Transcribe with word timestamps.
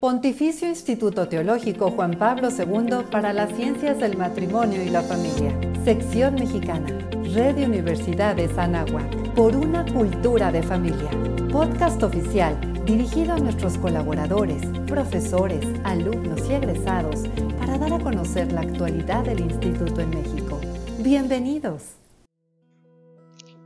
Pontificio 0.00 0.66
Instituto 0.66 1.28
Teológico 1.28 1.90
Juan 1.90 2.12
Pablo 2.12 2.48
II 2.48 3.04
para 3.10 3.34
las 3.34 3.54
Ciencias 3.54 3.98
del 3.98 4.16
Matrimonio 4.16 4.82
y 4.82 4.88
la 4.88 5.02
Familia. 5.02 5.54
Sección 5.84 6.36
Mexicana. 6.36 6.86
Red 7.34 7.56
de 7.56 7.66
Universidades 7.66 8.56
Anáhuac. 8.56 9.34
Por 9.34 9.54
una 9.54 9.84
cultura 9.84 10.50
de 10.50 10.62
familia. 10.62 11.10
Podcast 11.52 12.02
oficial 12.02 12.58
dirigido 12.86 13.34
a 13.34 13.38
nuestros 13.40 13.76
colaboradores, 13.76 14.64
profesores, 14.86 15.66
alumnos 15.84 16.48
y 16.48 16.54
egresados 16.54 17.24
para 17.58 17.76
dar 17.76 17.92
a 17.92 17.98
conocer 17.98 18.50
la 18.52 18.62
actualidad 18.62 19.26
del 19.26 19.40
Instituto 19.40 20.00
en 20.00 20.08
México. 20.08 20.58
Bienvenidos. 21.00 21.82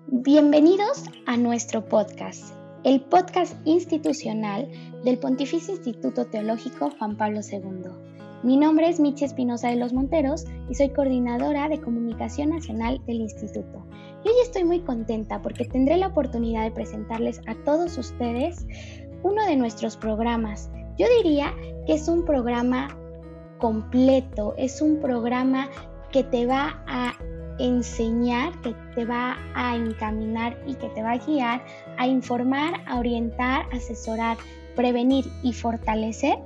Bienvenidos 0.08 1.04
a 1.26 1.36
nuestro 1.36 1.88
podcast 1.88 2.63
el 2.84 3.00
podcast 3.00 3.56
institucional 3.64 4.68
del 5.04 5.18
Pontificio 5.18 5.74
Instituto 5.74 6.26
Teológico 6.26 6.90
Juan 6.98 7.16
Pablo 7.16 7.40
II. 7.40 7.90
Mi 8.42 8.58
nombre 8.58 8.90
es 8.90 9.00
Michi 9.00 9.24
Espinosa 9.24 9.70
de 9.70 9.76
los 9.76 9.94
Monteros 9.94 10.44
y 10.68 10.74
soy 10.74 10.90
coordinadora 10.90 11.70
de 11.70 11.80
Comunicación 11.80 12.50
Nacional 12.50 13.00
del 13.06 13.22
Instituto. 13.22 13.86
Y 14.22 14.28
hoy 14.28 14.34
estoy 14.42 14.64
muy 14.64 14.80
contenta 14.80 15.40
porque 15.40 15.64
tendré 15.64 15.96
la 15.96 16.08
oportunidad 16.08 16.64
de 16.64 16.72
presentarles 16.72 17.40
a 17.46 17.54
todos 17.64 17.96
ustedes 17.96 18.66
uno 19.22 19.46
de 19.46 19.56
nuestros 19.56 19.96
programas. 19.96 20.70
Yo 20.98 21.06
diría 21.22 21.54
que 21.86 21.94
es 21.94 22.06
un 22.06 22.26
programa 22.26 22.88
completo, 23.60 24.52
es 24.58 24.82
un 24.82 25.00
programa 25.00 25.70
que 26.12 26.22
te 26.22 26.44
va 26.44 26.84
a 26.86 27.14
enseñar, 27.58 28.60
que 28.60 28.74
te 28.94 29.04
va 29.04 29.36
a 29.54 29.76
encaminar 29.76 30.58
y 30.66 30.74
que 30.74 30.88
te 30.90 31.02
va 31.02 31.12
a 31.12 31.18
guiar 31.18 31.64
a 31.98 32.06
informar, 32.06 32.82
a 32.86 32.98
orientar, 32.98 33.66
asesorar, 33.72 34.36
prevenir 34.76 35.24
y 35.42 35.52
fortalecer 35.52 36.38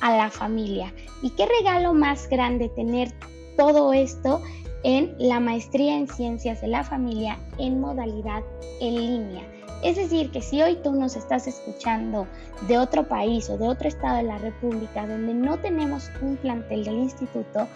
a 0.00 0.16
la 0.16 0.30
familia. 0.30 0.92
Y 1.22 1.30
qué 1.30 1.46
regalo 1.46 1.94
más 1.94 2.28
grande 2.28 2.68
tener 2.68 3.12
todo 3.56 3.92
esto 3.92 4.40
en 4.84 5.14
la 5.18 5.40
maestría 5.40 5.96
en 5.96 6.08
ciencias 6.08 6.60
de 6.60 6.68
la 6.68 6.82
familia 6.82 7.38
en 7.58 7.80
modalidad 7.80 8.42
en 8.80 8.94
línea. 8.94 9.42
Es 9.82 9.96
decir, 9.96 10.30
que 10.30 10.40
si 10.40 10.62
hoy 10.62 10.76
tú 10.82 10.92
nos 10.92 11.16
estás 11.16 11.46
escuchando 11.46 12.26
de 12.68 12.78
otro 12.78 13.08
país 13.08 13.50
o 13.50 13.58
de 13.58 13.68
otro 13.68 13.88
estado 13.88 14.18
de 14.18 14.22
la 14.24 14.38
República 14.38 15.06
donde 15.06 15.34
no 15.34 15.58
tenemos 15.58 16.10
un 16.20 16.36
plantel 16.36 16.84
del 16.84 16.98
instituto, 16.98 17.66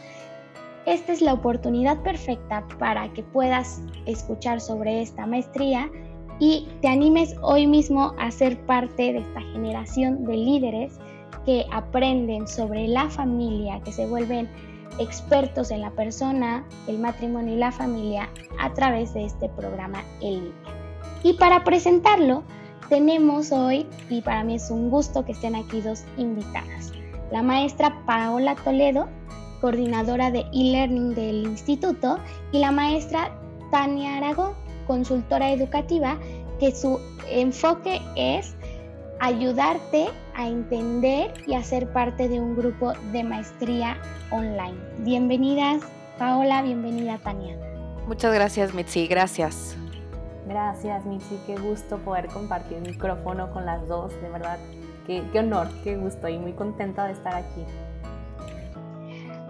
esta 0.85 1.13
es 1.13 1.21
la 1.21 1.33
oportunidad 1.33 2.01
perfecta 2.03 2.65
para 2.79 3.13
que 3.13 3.25
puedas 3.25 3.81
escuchar 4.07 4.61
sobre 4.61 5.03
esta 5.03 5.27
maestría 5.27 5.91
y 6.39 6.69
te 6.83 6.89
animes 6.89 7.35
hoy 7.43 7.67
mismo 7.67 8.15
a 8.19 8.31
ser 8.31 8.59
parte 8.67 9.13
de 9.13 9.19
esta 9.19 9.41
generación 9.41 10.25
de 10.25 10.37
líderes 10.37 10.99
que 11.45 11.65
aprenden 11.73 12.47
sobre 12.47 12.89
la 12.89 13.09
familia, 13.09 13.81
que 13.85 13.93
se 13.93 14.07
vuelven 14.07 14.49
expertos 14.99 15.71
en 15.71 15.83
la 15.83 15.91
persona, 15.91 16.65
el 16.87 16.99
matrimonio 16.99 17.55
y 17.55 17.59
la 17.59 17.73
familia 17.73 18.29
a 18.61 18.73
través 18.75 19.15
de 19.15 19.25
este 19.25 19.49
programa 19.51 20.03
en 20.21 20.35
línea. 20.35 20.53
Y 21.23 21.35
para 21.35 21.65
presentarlo, 21.65 22.43
tenemos 22.89 23.53
hoy, 23.53 23.87
y 24.11 24.21
para 24.21 24.45
mí 24.45 24.57
es 24.57 24.71
un 24.71 24.91
gusto 24.91 25.25
que 25.25 25.33
estén 25.33 25.57
aquí 25.57 25.81
dos 25.81 26.05
invitadas, 26.17 26.93
la 27.33 27.43
maestra 27.43 28.05
Paola 28.07 28.55
Toledo, 28.57 29.09
coordinadora 29.61 30.31
de 30.31 30.41
e-learning 30.53 31.15
del 31.15 31.45
instituto, 31.47 32.19
y 32.53 32.59
la 32.59 32.71
maestra 32.71 33.37
Tania 33.71 34.19
Aragón, 34.19 34.53
consultora 34.87 35.51
educativa, 35.53 36.19
que 36.59 36.75
su 36.75 37.01
enfoque 37.31 38.01
es 38.17 38.55
ayudarte 39.21 40.09
a 40.35 40.49
entender 40.49 41.33
y 41.47 41.55
a 41.55 41.63
ser 41.63 41.91
parte 41.93 42.29
de 42.29 42.41
un 42.41 42.57
grupo 42.57 42.93
de 43.13 43.25
maestría 43.25 43.97
online. 44.31 44.77
Bienvenidas, 44.99 45.83
Paola, 46.19 46.63
bienvenida, 46.63 47.19
Tania. 47.19 47.57
Muchas 48.07 48.33
gracias, 48.35 48.75
Mitzi, 48.75 49.07
gracias. 49.07 49.77
Gracias, 50.47 51.05
Mitzi, 51.05 51.39
qué 51.47 51.57
gusto 51.57 51.99
poder 51.99 52.29
compartir 52.29 52.81
micrófono 52.81 53.51
con 53.53 53.67
las 53.67 53.87
dos, 53.89 54.13
de 54.23 54.29
verdad, 54.29 54.59
qué, 55.07 55.23
qué 55.33 55.41
honor, 55.41 55.69
qué 55.83 55.97
gusto 55.97 56.29
y 56.29 56.39
muy 56.39 56.53
contenta 56.53 57.07
de 57.07 57.13
estar 57.13 57.35
aquí. 57.35 57.65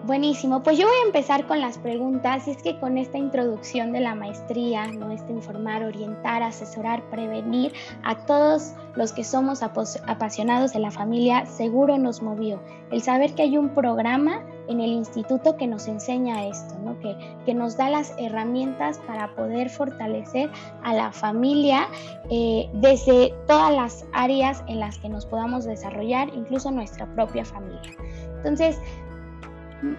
Buenísimo, 0.06 0.62
pues 0.62 0.78
yo 0.78 0.86
voy 0.86 0.94
a 1.02 1.06
empezar 1.06 1.48
con 1.48 1.60
las 1.60 1.78
preguntas 1.78 2.46
y 2.46 2.52
es 2.52 2.62
que 2.62 2.78
con 2.78 2.96
esta 2.96 3.18
introducción 3.18 3.90
de 3.90 3.98
la 3.98 4.14
maestría, 4.14 4.86
¿no? 4.86 5.10
este 5.10 5.32
informar, 5.32 5.82
orientar, 5.82 6.44
asesorar, 6.44 7.02
prevenir 7.10 7.72
a 8.04 8.24
todos 8.24 8.74
los 8.94 9.12
que 9.12 9.24
somos 9.24 9.64
apasionados 9.64 10.72
de 10.72 10.78
la 10.78 10.92
familia, 10.92 11.44
seguro 11.46 11.98
nos 11.98 12.22
movió 12.22 12.62
el 12.92 13.02
saber 13.02 13.34
que 13.34 13.42
hay 13.42 13.58
un 13.58 13.70
programa 13.70 14.44
en 14.68 14.80
el 14.80 14.92
instituto 14.92 15.56
que 15.56 15.66
nos 15.66 15.88
enseña 15.88 16.46
esto, 16.46 16.78
¿no? 16.84 16.96
que, 17.00 17.16
que 17.44 17.52
nos 17.52 17.76
da 17.76 17.90
las 17.90 18.14
herramientas 18.16 19.00
para 19.08 19.34
poder 19.34 19.70
fortalecer 19.70 20.48
a 20.84 20.94
la 20.94 21.10
familia 21.10 21.88
eh, 22.30 22.70
desde 22.74 23.34
todas 23.48 23.74
las 23.74 24.04
áreas 24.12 24.62
en 24.68 24.78
las 24.78 24.98
que 24.98 25.08
nos 25.08 25.26
podamos 25.26 25.64
desarrollar, 25.64 26.28
incluso 26.32 26.70
nuestra 26.70 27.12
propia 27.16 27.44
familia. 27.44 27.90
Entonces, 28.36 28.78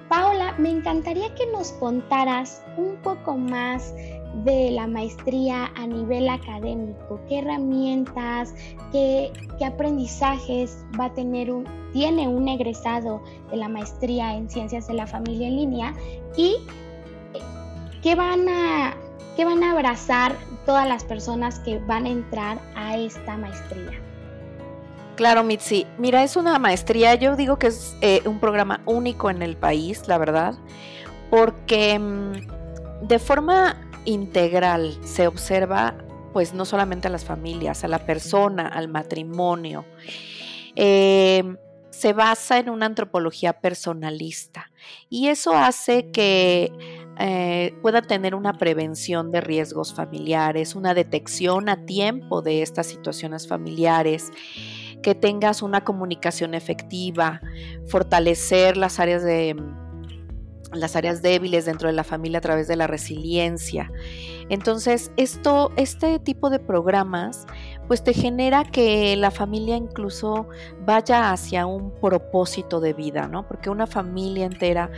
Paola, 0.09 0.55
me 0.57 0.71
encantaría 0.71 1.33
que 1.35 1.45
nos 1.47 1.71
contaras 1.73 2.63
un 2.77 2.95
poco 2.97 3.37
más 3.37 3.93
de 4.43 4.71
la 4.71 4.87
maestría 4.87 5.71
a 5.75 5.87
nivel 5.87 6.29
académico, 6.29 7.19
qué 7.27 7.39
herramientas, 7.39 8.53
qué, 8.91 9.31
aprendizajes 9.65 10.83
va 10.99 11.05
a 11.05 11.13
tener 11.13 11.51
un, 11.51 11.65
tiene 11.93 12.27
un 12.27 12.47
egresado 12.47 13.21
de 13.51 13.57
la 13.57 13.69
maestría 13.69 14.35
en 14.35 14.49
ciencias 14.49 14.87
de 14.87 14.93
la 14.93 15.07
familia 15.07 15.47
en 15.47 15.55
línea 15.55 15.93
y 16.35 16.55
eh, 17.33 17.39
qué 18.01 18.15
van 18.15 18.47
a, 18.49 18.95
qué 19.35 19.45
van 19.45 19.63
a 19.63 19.71
abrazar 19.71 20.35
todas 20.65 20.87
las 20.87 21.03
personas 21.03 21.59
que 21.59 21.79
van 21.79 22.05
a 22.05 22.09
entrar 22.09 22.59
a 22.75 22.97
esta 22.97 23.37
maestría. 23.37 24.06
Claro, 25.17 25.43
Mitzi. 25.43 25.87
Mira, 25.97 26.23
es 26.23 26.35
una 26.35 26.59
maestría, 26.59 27.15
yo 27.15 27.35
digo 27.35 27.57
que 27.57 27.67
es 27.67 27.97
eh, 28.01 28.21
un 28.25 28.39
programa 28.39 28.81
único 28.85 29.31
en 29.31 29.41
el 29.41 29.57
país, 29.57 30.07
la 30.07 30.19
verdad, 30.19 30.53
porque 31.31 31.97
mm, 31.97 33.07
de 33.07 33.17
forma 33.17 33.81
integral 34.05 34.95
se 35.03 35.25
observa 35.25 35.95
pues 36.33 36.53
no 36.53 36.65
solamente 36.65 37.07
a 37.07 37.11
las 37.11 37.25
familias, 37.25 37.83
a 37.83 37.87
la 37.87 37.97
persona, 37.97 38.67
al 38.67 38.89
matrimonio. 38.89 39.85
Eh, 40.75 41.43
se 41.89 42.13
basa 42.13 42.59
en 42.59 42.69
una 42.69 42.85
antropología 42.85 43.53
personalista 43.53 44.69
y 45.09 45.29
eso 45.29 45.53
hace 45.53 46.11
que 46.11 46.71
eh, 47.17 47.73
pueda 47.81 48.03
tener 48.03 48.35
una 48.35 48.53
prevención 48.53 49.31
de 49.31 49.41
riesgos 49.41 49.95
familiares, 49.95 50.75
una 50.75 50.93
detección 50.93 51.69
a 51.69 51.87
tiempo 51.87 52.43
de 52.43 52.61
estas 52.61 52.85
situaciones 52.85 53.47
familiares 53.47 54.31
que 55.01 55.15
tengas 55.15 55.61
una 55.61 55.83
comunicación 55.83 56.53
efectiva, 56.53 57.41
fortalecer 57.87 58.77
las 58.77 58.99
áreas 58.99 59.23
de 59.23 59.55
las 60.73 60.95
áreas 60.95 61.21
débiles 61.21 61.65
dentro 61.65 61.87
de 61.87 61.93
la 61.93 62.03
familia 62.03 62.39
a 62.39 62.41
través 62.41 62.67
de 62.67 62.75
la 62.75 62.87
resiliencia. 62.87 63.91
Entonces, 64.49 65.11
esto, 65.17 65.71
este 65.77 66.19
tipo 66.19 66.49
de 66.49 66.59
programas, 66.59 67.45
pues 67.87 68.03
te 68.03 68.13
genera 68.13 68.63
que 68.65 69.15
la 69.15 69.31
familia 69.31 69.75
incluso 69.75 70.47
vaya 70.85 71.31
hacia 71.31 71.65
un 71.65 71.91
propósito 71.91 72.79
de 72.79 72.93
vida, 72.93 73.27
¿no? 73.27 73.47
Porque 73.47 73.69
una 73.69 73.87
familia 73.87 74.45
entera 74.45 74.91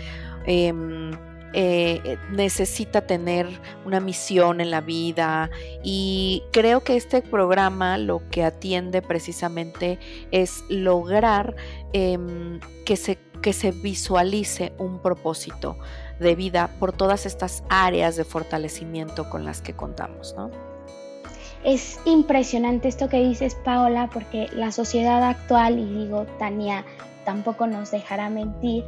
em, 0.45 1.11
eh, 1.53 2.17
necesita 2.31 3.01
tener 3.01 3.47
una 3.85 3.99
misión 3.99 4.61
en 4.61 4.69
la 4.69 4.81
vida 4.81 5.49
y 5.83 6.43
creo 6.51 6.83
que 6.83 6.95
este 6.95 7.21
programa 7.21 7.97
lo 7.97 8.21
que 8.29 8.43
atiende 8.43 9.01
precisamente 9.01 9.99
es 10.31 10.63
lograr 10.69 11.55
em, 11.93 12.59
que, 12.85 12.95
se, 12.95 13.17
que 13.41 13.53
se 13.53 13.71
visualice 13.71 14.73
un 14.77 15.01
propósito 15.01 15.77
de 16.19 16.35
vida 16.35 16.69
por 16.79 16.91
todas 16.93 17.25
estas 17.25 17.63
áreas 17.69 18.15
de 18.15 18.25
fortalecimiento 18.25 19.29
con 19.29 19.45
las 19.45 19.61
que 19.61 19.73
contamos, 19.73 20.35
¿no? 20.37 20.51
Es 21.63 21.99
impresionante 22.05 22.87
esto 22.87 23.09
que 23.09 23.19
dices, 23.19 23.55
Paola, 23.65 24.09
porque 24.13 24.47
la 24.53 24.71
sociedad 24.71 25.21
actual, 25.23 25.77
y 25.77 25.85
digo, 25.85 26.25
Tania 26.37 26.85
tampoco 27.25 27.67
nos 27.67 27.91
dejará 27.91 28.29
mentir, 28.29 28.85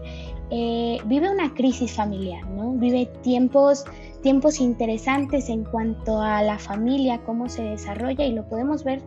eh, 0.51 0.99
vive 1.05 1.31
una 1.31 1.53
crisis 1.53 1.93
familiar, 1.93 2.45
¿no? 2.49 2.73
Vive 2.73 3.05
tiempos, 3.23 3.85
tiempos 4.21 4.59
interesantes 4.59 5.47
en 5.49 5.63
cuanto 5.63 6.21
a 6.21 6.43
la 6.43 6.59
familia, 6.59 7.21
cómo 7.25 7.47
se 7.47 7.63
desarrolla 7.63 8.25
y 8.25 8.33
lo 8.33 8.47
podemos 8.47 8.83
ver 8.83 9.01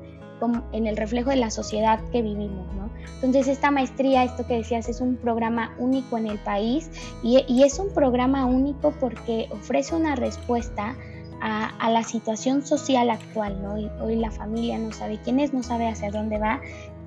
en 0.73 0.87
el 0.87 0.96
reflejo 0.96 1.31
de 1.31 1.37
la 1.37 1.50
sociedad 1.50 2.00
que 2.11 2.23
vivimos, 2.23 2.67
¿no? 2.75 2.91
Entonces 3.17 3.49
esta 3.49 3.70
maestría, 3.70 4.25
esto 4.25 4.46
que 4.46 4.56
decías, 4.56 4.88
es 4.88 5.00
un 5.00 5.17
programa 5.17 5.75
único 5.79 6.19
en 6.19 6.26
el 6.26 6.38
país 6.38 6.91
y, 7.23 7.62
es 7.62 7.79
un 7.79 7.93
programa 7.94 8.44
único 8.44 8.93
porque 9.00 9.49
ofrece 9.50 9.94
una 9.94 10.17
respuesta 10.17 10.96
a, 11.41 11.91
la 11.91 12.02
situación 12.02 12.64
social 12.64 13.11
actual, 13.11 13.62
¿no? 13.62 13.75
hoy 14.02 14.17
la 14.17 14.31
familia 14.31 14.79
no 14.79 14.93
sabe 14.93 15.20
quién 15.23 15.41
es, 15.41 15.52
no 15.52 15.62
sabe 15.62 15.88
hacia 15.88 16.11
dónde 16.11 16.38
va 16.38 16.61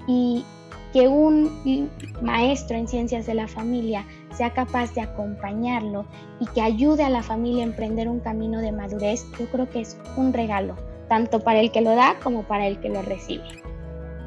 y, 0.07 0.45
que 0.93 1.07
un 1.07 1.89
maestro 2.21 2.77
en 2.77 2.87
ciencias 2.87 3.25
de 3.25 3.33
la 3.33 3.47
familia 3.47 4.05
sea 4.35 4.53
capaz 4.53 4.93
de 4.93 5.01
acompañarlo 5.01 6.05
y 6.39 6.45
que 6.47 6.61
ayude 6.61 7.03
a 7.03 7.09
la 7.09 7.23
familia 7.23 7.63
a 7.63 7.67
emprender 7.67 8.07
un 8.07 8.19
camino 8.19 8.59
de 8.59 8.71
madurez, 8.71 9.25
yo 9.39 9.47
creo 9.47 9.69
que 9.69 9.81
es 9.81 9.97
un 10.15 10.33
regalo, 10.33 10.75
tanto 11.09 11.39
para 11.39 11.59
el 11.59 11.71
que 11.71 11.81
lo 11.81 11.95
da 11.95 12.15
como 12.23 12.43
para 12.43 12.67
el 12.67 12.79
que 12.79 12.89
lo 12.89 13.01
recibe. 13.01 13.43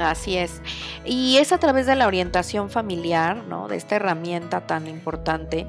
Así 0.01 0.37
es. 0.37 0.62
Y 1.05 1.37
es 1.37 1.53
a 1.53 1.59
través 1.59 1.87
de 1.87 1.95
la 1.95 2.07
orientación 2.07 2.71
familiar, 2.71 3.45
¿no? 3.49 3.69
De 3.69 3.77
esta 3.77 3.97
herramienta 3.97 4.67
tan 4.67 4.87
importante, 4.87 5.67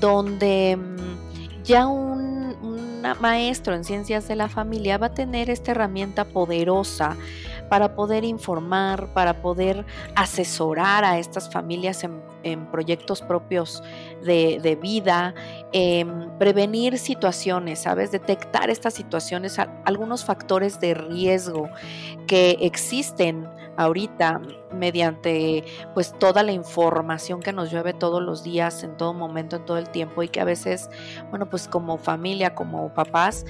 donde 0.00 0.76
mm, 0.76 1.62
ya 1.64 1.86
un, 1.86 2.20
maestro 3.20 3.74
en 3.74 3.82
ciencias 3.82 4.28
de 4.28 4.36
la 4.36 4.48
familia 4.48 4.98
va 4.98 5.06
a 5.06 5.14
tener 5.14 5.48
esta 5.48 5.70
herramienta 5.70 6.26
poderosa 6.26 7.16
para 7.70 7.94
poder 7.94 8.24
informar, 8.24 9.14
para 9.14 9.40
poder 9.40 9.86
asesorar 10.16 11.04
a 11.04 11.18
estas 11.18 11.50
familias 11.50 12.04
en, 12.04 12.20
proyectos 12.72 13.22
propios 13.22 13.82
de, 14.24 14.78
vida, 14.80 15.34
em, 15.72 16.30
prevenir 16.38 16.98
situaciones, 16.98 17.80
¿sabes? 17.80 18.10
Detectar 18.10 18.70
estas 18.70 18.94
situaciones, 18.94 19.58
algunos 19.84 20.24
factores 20.24 20.80
de 20.80 20.94
riesgo 20.94 21.68
que 22.26 22.56
existen 22.60 23.46
ahorita 23.80 24.42
mediante 24.72 25.64
pues 25.94 26.12
toda 26.18 26.42
la 26.42 26.52
información 26.52 27.40
que 27.40 27.52
nos 27.52 27.70
llueve 27.70 27.94
todos 27.94 28.22
los 28.22 28.44
días, 28.44 28.84
en 28.84 28.96
todo 28.96 29.14
momento, 29.14 29.56
en 29.56 29.64
todo 29.64 29.78
el 29.78 29.88
tiempo 29.88 30.22
y 30.22 30.28
que 30.28 30.40
a 30.40 30.44
veces, 30.44 30.90
bueno, 31.30 31.48
pues 31.48 31.66
como 31.66 31.96
familia, 31.96 32.54
como 32.54 32.92
papás, 32.92 33.46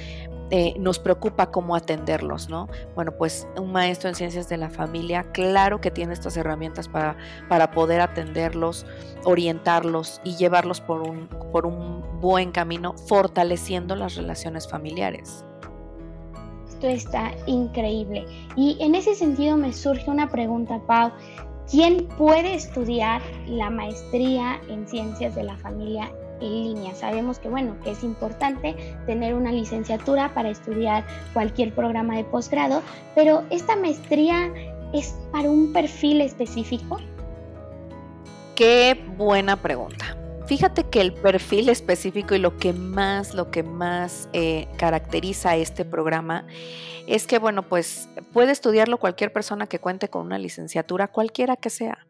eh, 0.52 0.74
nos 0.78 0.98
preocupa 0.98 1.50
cómo 1.50 1.74
atenderlos, 1.74 2.48
¿no? 2.48 2.68
Bueno, 2.94 3.12
pues 3.16 3.46
un 3.56 3.72
maestro 3.72 4.08
en 4.08 4.14
ciencias 4.14 4.48
de 4.48 4.56
la 4.56 4.70
familia, 4.70 5.24
claro 5.32 5.80
que 5.80 5.90
tiene 5.90 6.12
estas 6.12 6.36
herramientas 6.36 6.88
para, 6.88 7.16
para 7.48 7.72
poder 7.72 8.00
atenderlos, 8.00 8.86
orientarlos 9.24 10.20
y 10.24 10.36
llevarlos 10.36 10.80
por 10.80 11.02
un, 11.02 11.28
por 11.52 11.66
un 11.66 12.20
buen 12.20 12.52
camino, 12.52 12.94
fortaleciendo 13.08 13.96
las 13.96 14.14
relaciones 14.14 14.68
familiares. 14.68 15.44
Esto 16.80 16.88
está 16.88 17.32
increíble. 17.44 18.24
Y 18.56 18.78
en 18.80 18.94
ese 18.94 19.14
sentido 19.14 19.54
me 19.58 19.70
surge 19.70 20.10
una 20.10 20.30
pregunta, 20.30 20.80
Pau. 20.86 21.12
¿Quién 21.70 22.08
puede 22.16 22.54
estudiar 22.54 23.20
la 23.46 23.68
maestría 23.68 24.58
en 24.66 24.88
ciencias 24.88 25.34
de 25.34 25.42
la 25.42 25.58
familia 25.58 26.10
en 26.40 26.64
línea. 26.64 26.94
Sabemos 26.94 27.38
que 27.38 27.50
bueno, 27.50 27.76
que 27.84 27.90
es 27.90 28.02
importante 28.02 28.74
tener 29.04 29.34
una 29.34 29.52
licenciatura 29.52 30.32
para 30.32 30.48
estudiar 30.48 31.04
cualquier 31.34 31.74
programa 31.74 32.16
de 32.16 32.24
posgrado, 32.24 32.80
pero 33.14 33.44
esta 33.50 33.76
maestría 33.76 34.50
es 34.94 35.14
para 35.32 35.50
un 35.50 35.74
perfil 35.74 36.22
específico. 36.22 36.98
Qué 38.54 38.98
buena 39.18 39.54
pregunta. 39.56 40.16
Fíjate 40.50 40.82
que 40.82 41.00
el 41.00 41.12
perfil 41.12 41.68
específico 41.68 42.34
y 42.34 42.40
lo 42.40 42.56
que 42.56 42.72
más, 42.72 43.34
lo 43.34 43.52
que 43.52 43.62
más 43.62 44.28
eh, 44.32 44.66
caracteriza 44.78 45.50
a 45.50 45.56
este 45.56 45.84
programa 45.84 46.44
es 47.06 47.28
que, 47.28 47.38
bueno, 47.38 47.68
pues 47.68 48.08
puede 48.32 48.50
estudiarlo 48.50 48.98
cualquier 48.98 49.32
persona 49.32 49.68
que 49.68 49.78
cuente 49.78 50.08
con 50.08 50.26
una 50.26 50.38
licenciatura, 50.38 51.06
cualquiera 51.06 51.54
que 51.54 51.70
sea. 51.70 52.04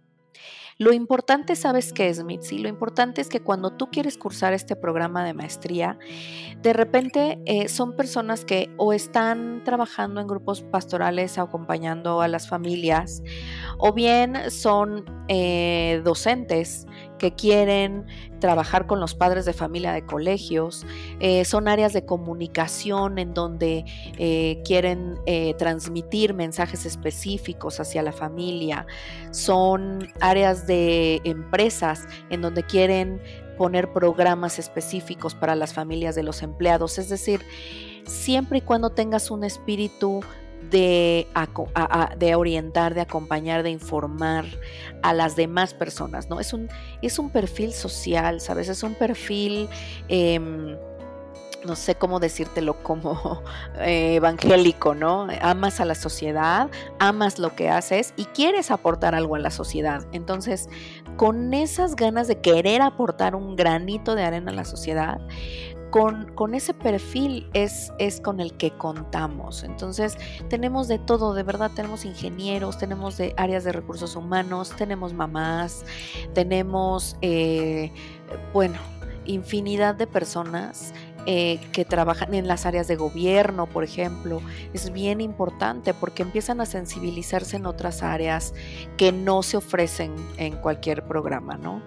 Lo 0.79 0.95
importante, 0.95 1.57
¿sabes 1.57 1.93
qué 1.93 2.09
es, 2.09 2.25
Mitzi? 2.25 2.57
Lo 2.57 2.71
importante 2.71 3.21
es 3.21 3.29
que 3.29 3.41
cuando 3.41 3.73
tú 3.73 3.91
quieres 3.91 4.17
cursar 4.17 4.55
este 4.55 4.75
programa 4.75 5.23
de 5.23 5.35
maestría, 5.35 5.99
de 6.63 6.73
repente 6.73 7.39
eh, 7.45 7.69
son 7.69 7.95
personas 7.95 8.47
que 8.47 8.71
o 8.79 8.95
están 8.95 9.63
trabajando 9.63 10.23
en 10.23 10.27
grupos 10.27 10.63
pastorales 10.63 11.37
acompañando 11.37 12.23
a 12.23 12.29
las 12.29 12.49
familias, 12.49 13.23
o 13.77 13.93
bien 13.93 14.51
son 14.51 15.05
eh, 15.29 16.01
docentes 16.03 16.87
que 17.21 17.35
quieren 17.35 18.07
trabajar 18.41 18.87
con 18.87 18.99
los 18.99 19.15
padres 19.15 19.45
de 19.45 19.53
familia 19.53 19.93
de 19.93 20.07
colegios, 20.07 20.87
eh, 21.21 21.45
son 21.45 21.69
áreas 21.69 21.93
de 21.93 22.07
comunicación 22.07 23.19
en 23.19 23.35
donde 23.35 23.85
eh, 24.17 24.63
quieren 24.65 25.19
eh, 25.27 25.55
transmitir 25.59 26.33
mensajes 26.33 26.87
específicos 26.87 27.79
hacia 27.79 28.03
la 28.03 28.13
familia, 28.13 28.87
son 29.33 30.09
áreas 30.21 30.67
de 30.67 31.21
empresas 31.25 32.09
en 32.31 32.41
donde 32.41 32.65
quieren 32.65 33.21
poner 33.59 33.93
programas 33.93 34.59
específicos 34.59 35.35
para 35.35 35.55
las 35.55 35.75
familias 35.75 36.15
de 36.15 36.23
los 36.23 36.43
empleados, 36.43 36.99
es 36.99 37.11
decir, 37.11 37.43
siempre 38.07 38.59
y 38.59 38.63
cuando 38.63 38.91
tengas 38.91 39.31
un 39.31 39.45
espíritu 39.45 40.23
de, 40.71 41.27
orientar, 42.37 42.95
de 42.95 43.01
acompañar, 43.01 43.62
de 43.62 43.71
informar 43.71 44.45
a 45.03 45.12
las 45.12 45.37
demás 45.37 45.75
personas, 45.75 46.29
¿no? 46.29 46.41
Es 46.41 46.53
un, 46.53 46.69
es 47.03 47.19
un 47.19 47.31
perfil 47.31 47.73
social, 47.73 48.41
¿sabes? 48.41 48.69
Es 48.69 48.83
un 48.83 48.95
perfil... 48.95 49.69
Em, 50.09 50.77
no 51.65 51.77
sé 51.77 51.95
cómo 51.95 52.21
decírtelo 52.21 52.83
como 52.83 53.43
eh, 53.81 54.15
evangélico, 54.17 54.95
¿no? 54.95 55.29
Amas 55.41 55.81
a 55.81 55.85
la 55.85 55.95
sociedad, 55.95 56.71
amas 56.99 57.39
lo 57.39 57.55
que 57.55 57.69
haces 57.69 58.15
y 58.17 58.25
quieres 58.27 58.71
aportar 58.71 59.15
algo 59.15 59.37
a 59.37 59.39
la 59.39 59.51
sociedad. 59.51 60.07
Entonces, 60.12 60.69
con 61.17 61.53
esas 61.53 61.97
ganas 61.97 62.29
de 62.29 62.41
querer 62.41 62.83
aportar 62.83 63.35
un 63.35 63.57
granito 63.57 64.15
de 64.15 64.23
arena 64.23 64.53
a 64.53 64.55
la 64.55 64.65
sociedad, 64.65 65.21
con, 65.91 66.55
ese 66.55 66.75
perfil 66.75 67.49
es, 67.53 67.93
es 67.99 68.21
con 68.21 68.41
el 68.41 68.57
que 68.57 68.71
contamos. 68.71 69.65
Entonces, 69.65 70.17
tenemos 70.49 70.89
de 70.89 70.99
todo, 70.99 71.35
de 71.35 71.43
verdad, 71.43 71.71
tenemos 71.75 72.05
ingenieros, 72.05 72.79
tenemos 72.79 73.17
de 73.17 73.35
áreas 73.37 73.65
de 73.65 73.73
recursos 73.73 74.17
humanos, 74.17 74.73
tenemos 74.77 75.13
mamás, 75.13 75.85
tenemos, 76.35 77.17
eh, 77.23 77.93
bueno, 78.53 78.79
infinidad 79.27 79.95
de 79.95 80.07
personas 80.07 80.95
eh, 81.27 81.61
que 81.73 81.85
trabajan 81.85 82.33
en 82.35 82.49
las 82.49 82.65
áreas 82.65 82.89
de 82.89 82.97
gobierno, 82.97 83.67
por 83.67 83.85
ejemplo, 83.85 84.41
es 84.73 84.91
bien 84.91 85.21
importante 85.21 85.93
porque 85.93 86.23
empiezan 86.23 86.63
a 86.63 86.67
sensibilizarse 86.67 87.57
en 87.57 87.67
otras 87.67 88.03
áreas 88.03 88.55
que 88.97 89.13
no 89.13 89.43
se 89.43 89.59
ofrecen 89.59 90.15
en 90.39 90.57
cualquier 90.57 91.05
programa, 91.05 91.59
¿no? 91.59 91.83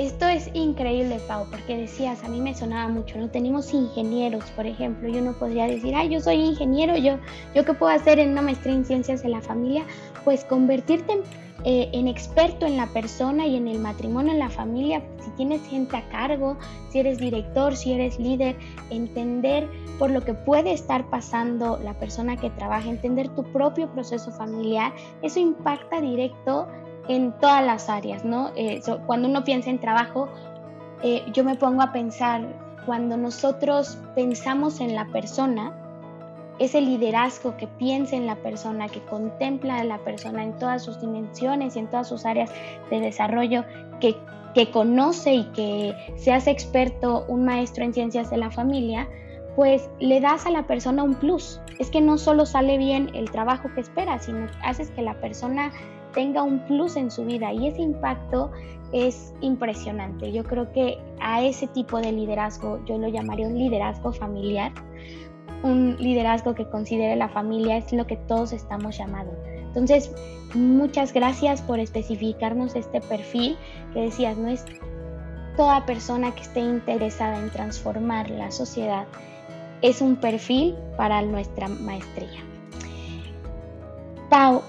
Esto 0.00 0.26
es 0.26 0.48
increíble, 0.54 1.20
Pau, 1.28 1.44
porque 1.50 1.76
decías, 1.76 2.24
a 2.24 2.28
mí 2.28 2.40
me 2.40 2.54
sonaba 2.54 2.88
mucho, 2.88 3.18
¿no? 3.18 3.28
Tenemos 3.28 3.74
ingenieros, 3.74 4.42
por 4.52 4.66
ejemplo, 4.66 5.06
y 5.06 5.18
uno 5.18 5.34
podría 5.34 5.66
decir, 5.66 5.94
ay, 5.94 6.08
yo 6.08 6.20
soy 6.20 6.36
ingeniero, 6.36 6.96
yo, 6.96 7.18
yo 7.54 7.66
qué 7.66 7.74
puedo 7.74 7.92
hacer 7.92 8.18
en 8.18 8.30
una 8.30 8.40
maestría 8.40 8.76
en 8.76 8.86
ciencias 8.86 9.22
de 9.22 9.28
la 9.28 9.42
familia, 9.42 9.84
pues 10.24 10.46
convertirte 10.46 11.12
en, 11.12 11.20
eh, 11.64 11.90
en 11.92 12.08
experto 12.08 12.64
en 12.64 12.78
la 12.78 12.86
persona 12.86 13.46
y 13.46 13.56
en 13.56 13.68
el 13.68 13.78
matrimonio, 13.78 14.32
en 14.32 14.38
la 14.38 14.48
familia, 14.48 15.02
si 15.22 15.30
tienes 15.32 15.60
gente 15.68 15.98
a 15.98 16.08
cargo, 16.08 16.56
si 16.88 17.00
eres 17.00 17.18
director, 17.18 17.76
si 17.76 17.92
eres 17.92 18.18
líder, 18.18 18.56
entender 18.88 19.68
por 19.98 20.10
lo 20.10 20.22
que 20.22 20.32
puede 20.32 20.72
estar 20.72 21.10
pasando 21.10 21.78
la 21.84 21.92
persona 21.92 22.38
que 22.38 22.48
trabaja, 22.48 22.88
entender 22.88 23.28
tu 23.28 23.42
propio 23.52 23.92
proceso 23.92 24.32
familiar, 24.32 24.94
eso 25.20 25.40
impacta 25.40 26.00
directo 26.00 26.68
en 27.10 27.32
todas 27.32 27.64
las 27.64 27.88
áreas, 27.88 28.24
¿no? 28.24 28.52
Eh, 28.54 28.80
cuando 29.06 29.28
uno 29.28 29.42
piensa 29.42 29.68
en 29.68 29.80
trabajo, 29.80 30.28
eh, 31.02 31.24
yo 31.32 31.42
me 31.42 31.56
pongo 31.56 31.82
a 31.82 31.92
pensar, 31.92 32.46
cuando 32.86 33.16
nosotros 33.16 33.98
pensamos 34.14 34.80
en 34.80 34.94
la 34.94 35.06
persona, 35.06 35.72
ese 36.60 36.80
liderazgo 36.80 37.56
que 37.56 37.66
piensa 37.66 38.14
en 38.14 38.26
la 38.26 38.36
persona, 38.36 38.88
que 38.88 39.00
contempla 39.00 39.78
a 39.78 39.84
la 39.84 39.98
persona 39.98 40.44
en 40.44 40.56
todas 40.58 40.84
sus 40.84 41.00
dimensiones 41.00 41.74
y 41.74 41.80
en 41.80 41.88
todas 41.88 42.08
sus 42.08 42.24
áreas 42.24 42.52
de 42.90 43.00
desarrollo, 43.00 43.64
que, 43.98 44.14
que 44.54 44.70
conoce 44.70 45.34
y 45.34 45.44
que 45.46 45.96
se 46.16 46.32
hace 46.32 46.52
experto 46.52 47.24
un 47.26 47.44
maestro 47.44 47.82
en 47.82 47.92
ciencias 47.92 48.30
de 48.30 48.36
la 48.36 48.52
familia, 48.52 49.08
pues 49.56 49.90
le 49.98 50.20
das 50.20 50.46
a 50.46 50.50
la 50.50 50.62
persona 50.68 51.02
un 51.02 51.14
plus. 51.14 51.60
Es 51.80 51.90
que 51.90 52.00
no 52.00 52.18
solo 52.18 52.46
sale 52.46 52.78
bien 52.78 53.10
el 53.14 53.30
trabajo 53.32 53.68
que 53.74 53.80
espera, 53.80 54.20
sino 54.20 54.46
haces 54.62 54.90
que 54.90 55.02
la 55.02 55.14
persona 55.14 55.72
tenga 56.12 56.42
un 56.42 56.60
plus 56.66 56.96
en 56.96 57.10
su 57.10 57.24
vida 57.24 57.52
y 57.52 57.68
ese 57.68 57.82
impacto 57.82 58.50
es 58.92 59.32
impresionante. 59.40 60.32
Yo 60.32 60.44
creo 60.44 60.72
que 60.72 60.98
a 61.20 61.42
ese 61.42 61.66
tipo 61.68 61.98
de 61.98 62.12
liderazgo 62.12 62.84
yo 62.86 62.98
lo 62.98 63.08
llamaría 63.08 63.46
un 63.46 63.58
liderazgo 63.58 64.12
familiar, 64.12 64.72
un 65.62 65.96
liderazgo 65.98 66.54
que 66.54 66.68
considere 66.68 67.16
la 67.16 67.28
familia 67.28 67.76
es 67.76 67.92
lo 67.92 68.06
que 68.06 68.16
todos 68.16 68.52
estamos 68.52 68.98
llamados. 68.98 69.34
Entonces, 69.66 70.10
muchas 70.54 71.12
gracias 71.12 71.62
por 71.62 71.78
especificarnos 71.78 72.74
este 72.74 73.00
perfil 73.00 73.56
que 73.92 74.00
decías, 74.00 74.36
no 74.36 74.48
es 74.48 74.64
toda 75.56 75.86
persona 75.86 76.34
que 76.34 76.42
esté 76.42 76.60
interesada 76.60 77.38
en 77.38 77.50
transformar 77.50 78.30
la 78.30 78.50
sociedad, 78.50 79.06
es 79.82 80.00
un 80.00 80.16
perfil 80.16 80.74
para 80.96 81.22
nuestra 81.22 81.68
maestría. 81.68 82.40
Pau, 84.28 84.62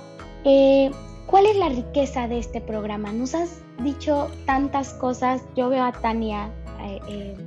eh, 0.44 0.92
¿Cuál 1.32 1.46
es 1.46 1.56
la 1.56 1.70
riqueza 1.70 2.28
de 2.28 2.40
este 2.40 2.60
programa? 2.60 3.14
Nos 3.14 3.36
has 3.36 3.64
dicho 3.82 4.30
tantas 4.46 4.94
cosas. 4.96 5.42
Yo 5.56 5.70
veo 5.70 5.86
a 5.86 5.94
Tania 5.94 6.52
eh, 6.82 7.00
eh, 7.08 7.38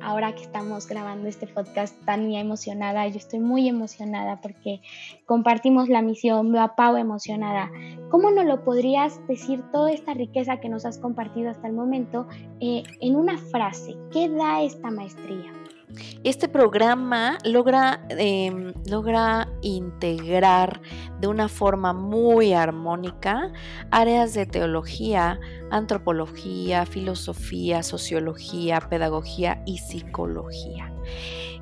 ahora 0.00 0.34
que 0.34 0.40
estamos 0.40 0.88
grabando 0.88 1.28
este 1.28 1.46
podcast 1.46 1.94
tan 2.06 2.32
emocionada. 2.32 3.06
Yo 3.06 3.18
estoy 3.18 3.40
muy 3.40 3.68
emocionada 3.68 4.40
porque 4.40 4.80
compartimos 5.26 5.90
la 5.90 6.00
misión, 6.00 6.52
veo 6.52 6.62
a 6.62 6.74
Pau 6.74 6.96
emocionada. 6.96 7.70
¿Cómo 8.10 8.30
no 8.30 8.44
lo 8.44 8.64
podrías 8.64 9.20
decir 9.28 9.62
toda 9.72 9.92
esta 9.92 10.14
riqueza 10.14 10.58
que 10.58 10.70
nos 10.70 10.86
has 10.86 10.96
compartido 10.96 11.50
hasta 11.50 11.68
el 11.68 11.74
momento 11.74 12.26
eh, 12.60 12.82
en 13.02 13.14
una 13.14 13.36
frase? 13.36 13.94
¿Qué 14.10 14.30
da 14.30 14.62
esta 14.62 14.90
maestría? 14.90 15.63
Este 16.24 16.48
programa 16.48 17.38
logra, 17.44 18.06
em, 18.08 18.72
logra 18.86 19.48
integrar 19.62 20.80
de 21.20 21.28
una 21.28 21.48
forma 21.48 21.92
muy 21.92 22.52
armónica 22.52 23.52
áreas 23.90 24.34
de 24.34 24.46
teología, 24.46 25.38
antropología, 25.70 26.86
filosofía, 26.86 27.82
sociología, 27.82 28.80
pedagogía 28.80 29.62
y 29.66 29.78
psicología. 29.78 30.92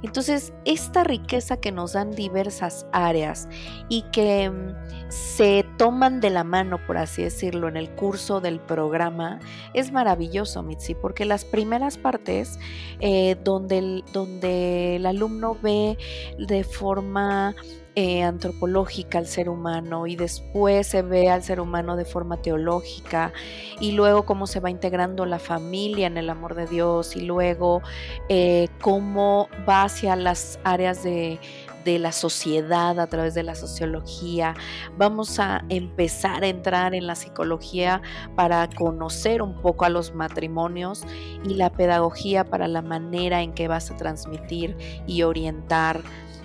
Entonces, 0.02 0.52
esta 0.64 1.04
riqueza 1.04 1.58
que 1.58 1.72
nos 1.72 1.92
dan 1.92 2.10
diversas 2.10 2.86
áreas 2.92 3.48
y 3.88 4.02
que 4.12 4.50
mm, 4.50 5.10
se 5.10 5.64
toman 5.78 6.20
de 6.20 6.30
la 6.30 6.44
mano, 6.44 6.78
por 6.86 6.96
así 6.96 7.22
decirlo, 7.22 7.68
en 7.68 7.76
el 7.76 7.90
curso 7.90 8.40
del 8.40 8.60
programa, 8.60 9.38
es 9.74 9.92
maravilloso, 9.92 10.62
Mitzi, 10.62 10.94
porque 10.94 11.24
las 11.24 11.44
primeras 11.44 11.98
partes 11.98 12.58
eh, 13.00 13.36
donde, 13.44 13.78
el, 13.78 14.04
donde 14.12 14.96
el 14.96 15.06
alumno 15.06 15.56
ve 15.60 15.96
de 16.38 16.64
forma 16.64 17.54
eh, 17.94 18.22
antropológica 18.22 19.18
al 19.18 19.26
ser 19.26 19.50
humano 19.50 20.06
y 20.06 20.16
después 20.16 20.86
se 20.86 21.02
ve 21.02 21.28
al 21.28 21.42
ser 21.42 21.60
humano 21.60 21.94
de 21.94 22.06
forma 22.06 22.40
teológica 22.40 23.34
y 23.80 23.92
luego 23.92 24.24
cómo 24.24 24.46
se 24.46 24.60
va 24.60 24.70
integrando 24.70 25.26
la 25.26 25.38
familia 25.38 26.06
en 26.06 26.16
el 26.16 26.30
amor 26.30 26.54
de 26.54 26.66
Dios 26.66 27.16
y 27.16 27.20
luego 27.20 27.82
eh, 28.30 28.68
cómo 28.80 29.50
va 29.68 29.90
hacia 29.92 30.16
las 30.16 30.58
áreas 30.64 31.02
de, 31.02 31.38
de 31.84 31.98
la 31.98 32.12
sociedad 32.12 32.98
a 32.98 33.06
través 33.06 33.34
de 33.34 33.42
la 33.42 33.54
sociología. 33.54 34.54
Vamos 34.96 35.38
a 35.38 35.64
empezar 35.68 36.44
a 36.44 36.48
entrar 36.48 36.94
en 36.94 37.06
la 37.06 37.14
psicología 37.14 38.00
para 38.34 38.68
conocer 38.70 39.42
un 39.42 39.60
poco 39.60 39.84
a 39.84 39.90
los 39.90 40.14
matrimonios 40.14 41.04
y 41.44 41.54
la 41.54 41.70
pedagogía 41.70 42.44
para 42.44 42.68
la 42.68 42.82
manera 42.82 43.42
en 43.42 43.52
que 43.52 43.68
vas 43.68 43.90
a 43.90 43.96
transmitir 43.96 44.76
y 45.06 45.22
orientar, 45.22 46.00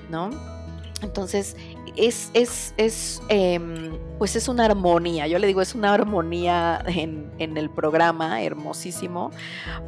¿no? 0.10 0.30
Entonces, 1.02 1.56
es, 1.96 2.32
es, 2.34 2.74
es 2.78 3.22
em, 3.30 3.98
pues 4.18 4.36
es 4.36 4.48
una 4.48 4.66
armonía, 4.66 5.28
yo 5.28 5.38
le 5.38 5.48
digo, 5.48 5.62
es 5.62 5.76
una 5.76 5.94
armonía 5.94 6.84
en, 6.88 7.58
el 7.58 7.70
programa, 7.70 8.42
hermosísimo, 8.42 9.32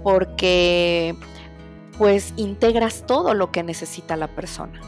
porque 0.03 1.15
pues 1.99 2.33
integras 2.37 3.03
todo 3.05 3.33
lo 3.33 3.51
que 3.51 3.61
necesita 3.61 4.15
la 4.15 4.29
persona, 4.29 4.79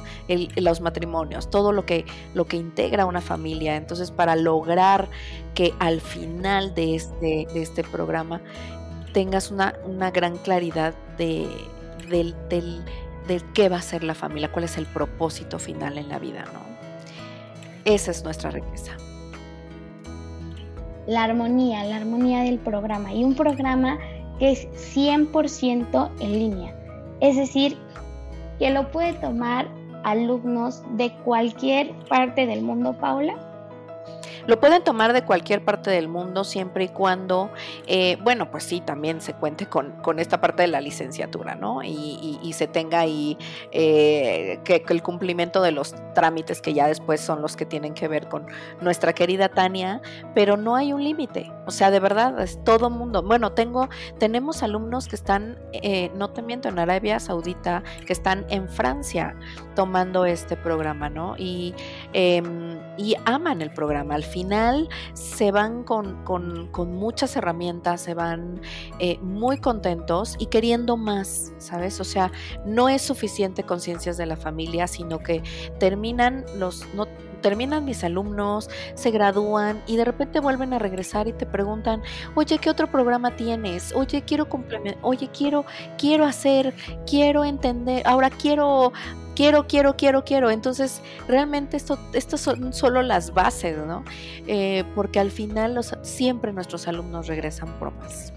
los 0.55 0.79
matrimonios, 0.79 1.49
todo 1.49 1.73
lo 1.73 1.85
que, 1.85 2.05
lo 2.33 2.45
que 2.45 2.55
integra 2.55 3.05
una 3.05 3.19
familia. 3.19 3.75
Entonces, 3.75 4.11
para 4.11 4.37
lograr 4.37 5.09
que 5.53 5.73
al 5.79 5.99
final 5.99 6.73
de 6.73 6.95
este, 6.95 7.47
de 7.53 7.61
este 7.61 7.83
programa 7.83 8.39
tengas 9.13 9.51
una, 9.51 9.75
una 9.85 10.09
gran 10.09 10.37
claridad 10.37 10.93
de 11.17 11.49
qué 13.53 13.67
va 13.67 13.75
a 13.75 13.81
ser 13.81 14.05
la 14.05 14.15
familia, 14.15 14.49
cuál 14.49 14.63
es 14.63 14.77
el 14.77 14.85
propósito 14.85 15.59
final 15.59 15.97
en 15.97 16.07
la 16.07 16.17
vida, 16.17 16.45
¿no? 16.53 16.61
Esa 17.83 18.11
es 18.11 18.23
nuestra 18.23 18.51
riqueza. 18.51 18.93
La 21.07 21.25
armonía, 21.25 21.83
la 21.83 21.97
armonía 21.97 22.43
del 22.43 22.59
programa 22.59 23.13
y 23.13 23.25
un 23.25 23.35
programa 23.35 23.99
que 24.39 24.51
es 24.51 24.67
100% 24.95 26.11
en 26.21 26.31
línea. 26.31 26.80
Es 27.21 27.37
decir, 27.37 27.77
que 28.59 28.71
lo 28.71 28.91
puede 28.91 29.13
tomar 29.13 29.67
alumnos 30.03 30.83
de 30.97 31.13
cualquier 31.23 31.93
parte 32.09 32.45
del 32.45 32.61
mundo, 32.61 32.93
Paula, 32.99 33.35
lo 34.47 34.59
pueden 34.59 34.83
tomar 34.83 35.13
de 35.13 35.23
cualquier 35.23 35.63
parte 35.63 35.89
del 35.91 36.07
mundo 36.07 36.43
siempre 36.43 36.85
y 36.85 36.89
cuando, 36.89 37.49
eh, 37.87 38.17
bueno, 38.21 38.51
pues 38.51 38.63
sí, 38.63 38.81
también 38.81 39.21
se 39.21 39.33
cuente 39.33 39.67
con, 39.67 39.91
esta 40.19 40.41
parte 40.41 40.63
de 40.63 40.67
la 40.67 40.81
licenciatura, 40.81 41.55
¿no? 41.55 41.81
Y, 41.83 42.51
se 42.51 42.67
tenga 42.67 42.99
ahí 42.99 43.37
eh, 43.71 44.59
que, 44.65 44.83
el 44.89 45.01
cumplimiento 45.01 45.61
de 45.61 45.71
los 45.71 45.95
trámites 46.13 46.61
que 46.61 46.73
ya 46.73 46.87
después 46.87 47.21
son 47.21 47.41
los 47.41 47.55
que 47.55 47.65
tienen 47.65 47.93
que 47.93 48.09
ver 48.09 48.27
con 48.27 48.45
nuestra 48.81 49.13
querida 49.13 49.47
Tania, 49.47 50.01
pero 50.35 50.57
no 50.57 50.75
hay 50.75 50.91
un 50.91 51.01
límite. 51.01 51.49
O 51.65 51.71
sea, 51.71 51.91
de 51.91 52.01
verdad, 52.01 52.39
es 52.41 52.61
todo 52.65 52.89
mundo. 52.89 53.23
Bueno, 53.23 53.53
tengo, 53.53 53.87
tenemos 54.19 54.63
alumnos 54.63 55.07
que 55.07 55.15
están, 55.15 55.57
eh, 55.71 56.11
no 56.15 56.29
te 56.31 56.41
miento, 56.41 56.67
en 56.67 56.77
Arabia 56.77 57.19
Saudita, 57.19 57.83
que 58.05 58.11
están 58.11 58.45
en 58.49 58.67
Francia 58.67 59.35
tomando 59.81 60.25
este 60.25 60.55
programa, 60.55 61.09
¿no? 61.09 61.33
Y, 61.39 61.73
em, 62.13 62.77
y 62.99 63.15
aman 63.25 63.63
el 63.63 63.71
programa. 63.73 64.13
Al 64.13 64.23
final 64.23 64.87
se 65.13 65.51
van 65.51 65.83
con, 65.83 66.21
muchas 66.93 67.35
herramientas, 67.35 67.99
se 68.01 68.13
van 68.13 68.61
eh, 68.99 69.17
muy 69.23 69.57
contentos 69.57 70.35
y 70.37 70.45
queriendo 70.45 70.97
más, 70.97 71.51
¿sabes? 71.57 71.99
O 71.99 72.03
sea, 72.03 72.31
no 72.63 72.89
es 72.89 73.01
suficiente 73.01 73.63
conciencias 73.63 74.17
de 74.17 74.27
la 74.27 74.35
familia, 74.35 74.85
sino 74.85 75.17
que 75.17 75.41
terminan 75.79 76.45
los... 76.59 76.85
No, 76.93 77.07
terminan 77.41 77.85
mis 77.85 78.03
alumnos, 78.03 78.69
se 78.93 79.09
gradúan 79.09 79.81
y 79.87 79.95
de 79.95 80.05
repente 80.05 80.39
vuelven 80.39 80.73
a 80.73 80.77
regresar 80.77 81.27
y 81.27 81.33
te 81.33 81.47
preguntan, 81.47 82.03
oye, 82.35 82.59
¿qué 82.59 82.69
otro 82.69 82.85
programa 82.91 83.35
tienes? 83.35 83.93
Oye, 83.95 84.21
quiero 84.21 84.47
complementar, 84.47 84.99
oye, 85.01 85.27
quiero, 85.35 85.65
quiero 85.97 86.25
hacer, 86.25 86.75
quiero 87.09 87.43
entender, 87.43 88.03
ahora 88.05 88.29
quiero 88.29 88.93
quiero, 89.41 89.65
quiero, 89.65 89.95
quiero, 89.97 90.23
quiero. 90.23 90.51
Entonces, 90.51 91.01
realmente 91.27 91.75
esto, 91.75 91.97
estas 92.13 92.41
son 92.41 92.73
solo 92.73 93.01
las 93.01 93.33
bases, 93.33 93.75
¿no? 93.75 94.03
Eh, 94.45 94.83
porque 94.93 95.19
al 95.19 95.31
final 95.31 95.73
los, 95.73 95.97
siempre 96.03 96.53
nuestros 96.53 96.87
alumnos 96.87 97.25
regresan 97.25 97.69
por 97.79 97.91
más. 97.91 98.33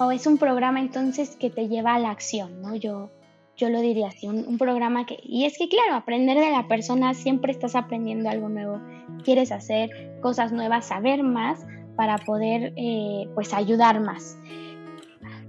O 0.00 0.10
es 0.10 0.26
un 0.26 0.38
programa 0.38 0.80
entonces 0.80 1.36
que 1.36 1.48
te 1.48 1.68
lleva 1.68 1.94
a 1.94 2.00
la 2.00 2.10
acción, 2.10 2.60
¿no? 2.60 2.74
Yo, 2.74 3.12
yo 3.56 3.70
lo 3.70 3.80
diría 3.80 4.08
así, 4.08 4.26
un, 4.26 4.58
programa 4.58 5.06
que... 5.06 5.20
Y 5.22 5.44
es 5.44 5.56
que 5.56 5.68
claro, 5.68 5.94
aprender 5.94 6.38
de 6.38 6.50
la 6.50 6.66
persona, 6.66 7.14
siempre 7.14 7.52
estás 7.52 7.76
aprendiendo 7.76 8.28
algo 8.28 8.48
nuevo, 8.48 8.80
quieres 9.22 9.52
hacer 9.52 10.18
cosas 10.20 10.50
nuevas, 10.50 10.86
saber 10.86 11.22
más 11.22 11.64
para 11.94 12.18
poder 12.18 12.72
eh, 12.76 13.28
pues 13.36 13.54
ayudar 13.54 14.00
más. 14.00 14.36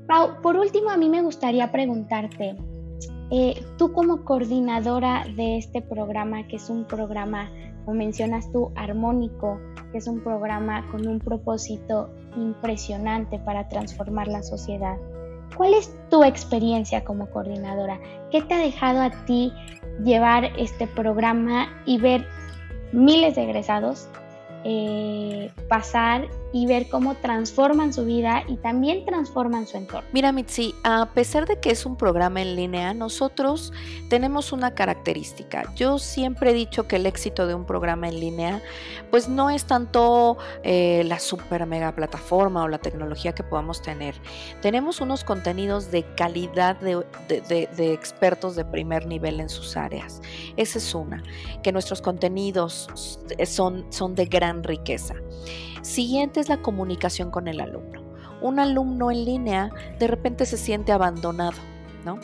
Pau, 0.08 0.40
por 0.44 0.56
último, 0.56 0.92
a 0.92 0.98
mí 0.98 1.10
me 1.10 1.24
gustaría 1.24 1.72
preguntarte, 1.72 2.56
eh, 3.32 3.64
tú 3.78 3.92
como 3.92 4.24
coordinadora 4.24 5.26
de 5.36 5.58
este 5.58 5.82
programa, 5.82 6.48
que 6.48 6.58
es 6.58 6.70
un 6.70 6.86
programa, 6.86 7.50
como 7.84 7.98
mencionas 7.98 8.52
tú, 8.52 8.72
armónico, 8.76 9.60
que 9.92 9.98
es 9.98 10.08
un 10.08 10.22
programa 10.22 10.86
con 10.92 11.08
un 11.08 11.20
propósito 11.20 12.10
impresionante 12.36 13.40
para 13.40 13.68
transformar 13.68 14.28
la 14.28 14.44
sociedad, 14.44 14.98
¿cuál 15.58 15.74
es 15.74 15.96
tu 16.10 16.24
experiencia 16.24 17.04
como 17.04 17.30
coordinadora? 17.30 18.00
¿Qué 18.32 18.42
te 18.42 18.54
ha 18.54 18.60
dejado 18.60 19.02
a 19.02 19.10
ti 19.26 19.52
llevar 20.04 20.52
este 20.58 20.88
programa 20.88 21.68
y 21.86 21.98
ver 21.98 22.26
miles 22.92 23.36
de 23.36 23.44
egresados 23.44 24.08
eh, 24.68 25.52
pasar 25.70 26.28
y 26.52 26.68
ver 26.68 26.88
cómo 26.90 27.16
transforman 27.16 27.94
su 27.94 28.06
vida 28.06 28.44
y 28.48 28.58
también 28.58 29.06
transforman 29.06 29.68
su 29.68 29.78
entorno. 29.78 30.08
Mira, 30.14 30.32
Mitzi, 30.32 30.74
a 30.84 31.08
pesar 31.14 31.46
de 31.48 31.60
que 31.60 31.72
es 31.72 31.86
un 31.86 31.96
programa 31.98 32.42
en 32.42 32.56
línea, 32.56 32.94
nosotros 32.94 33.74
tenemos 34.10 34.52
una 34.52 34.74
característica. 34.74 35.64
Yo 35.76 36.00
siempre 36.00 36.52
he 36.52 36.54
dicho 36.54 36.88
que 36.88 36.96
el 36.96 37.06
éxito 37.06 37.48
de 37.48 37.56
un 37.56 37.66
programa 37.66 38.08
en 38.08 38.20
línea, 38.20 38.62
pues 39.12 39.28
no 39.28 39.50
es 39.50 39.66
tanto 39.66 40.38
eh, 40.64 41.04
la 41.06 41.20
super 41.20 41.66
mega 41.66 41.94
plataforma 41.94 42.64
o 42.64 42.68
la 42.68 42.80
tecnología 42.80 43.34
que 43.34 43.44
podamos 43.44 43.82
tener. 43.82 44.16
Tenemos 44.62 45.02
unos 45.02 45.24
contenidos 45.24 45.92
de 45.92 46.04
calidad 46.16 46.78
de, 46.78 47.04
de 47.28 47.94
expertos 47.94 48.56
de 48.56 48.66
primer 48.66 49.06
nivel 49.08 49.40
en 49.40 49.50
sus 49.50 49.78
áreas. 49.78 50.22
Esa 50.58 50.78
es 50.78 50.96
una, 50.96 51.24
que 51.64 51.72
nuestros 51.72 52.02
contenidos 52.02 52.88
son, 53.46 53.86
son 53.90 54.16
de 54.16 54.26
gran 54.26 54.64
riqueza. 54.64 55.16
Siguiente 55.86 56.40
es 56.40 56.50
la 56.50 56.64
comunicación 56.64 57.30
con 57.30 57.48
el 57.48 57.62
alumno. 57.62 58.02
Un 58.42 58.60
alumno 58.60 59.12
en 59.12 59.24
línea 59.24 59.70
de 60.00 60.08
repente 60.08 60.48
se 60.48 60.58
siente 60.58 60.92
abandonado, 60.92 61.58
¿no? 62.04 62.20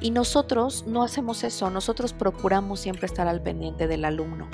Y 0.00 0.12
nosotros 0.12 0.86
no 0.86 1.02
hacemos 1.02 1.44
eso, 1.44 1.68
nosotros 1.68 2.14
procuramos 2.14 2.80
siempre 2.80 3.04
estar 3.04 3.28
al 3.28 3.42
pendiente 3.42 3.86
del 3.86 4.06
alumno. 4.06 4.48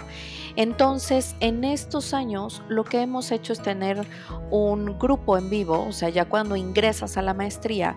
Entonces, 0.56 1.36
en 1.38 1.62
estos 1.62 2.12
años, 2.14 2.60
lo 2.68 2.82
que 2.82 3.00
hemos 3.00 3.30
hecho 3.30 3.52
es 3.52 3.62
tener 3.62 4.04
un 4.50 4.98
grupo 4.98 5.38
en 5.38 5.50
vivo, 5.50 5.86
o 5.86 5.92
sea, 5.92 6.08
ya 6.08 6.24
cuando 6.24 6.56
ingresas 6.56 7.16
a 7.16 7.22
la 7.22 7.34
maestría, 7.34 7.96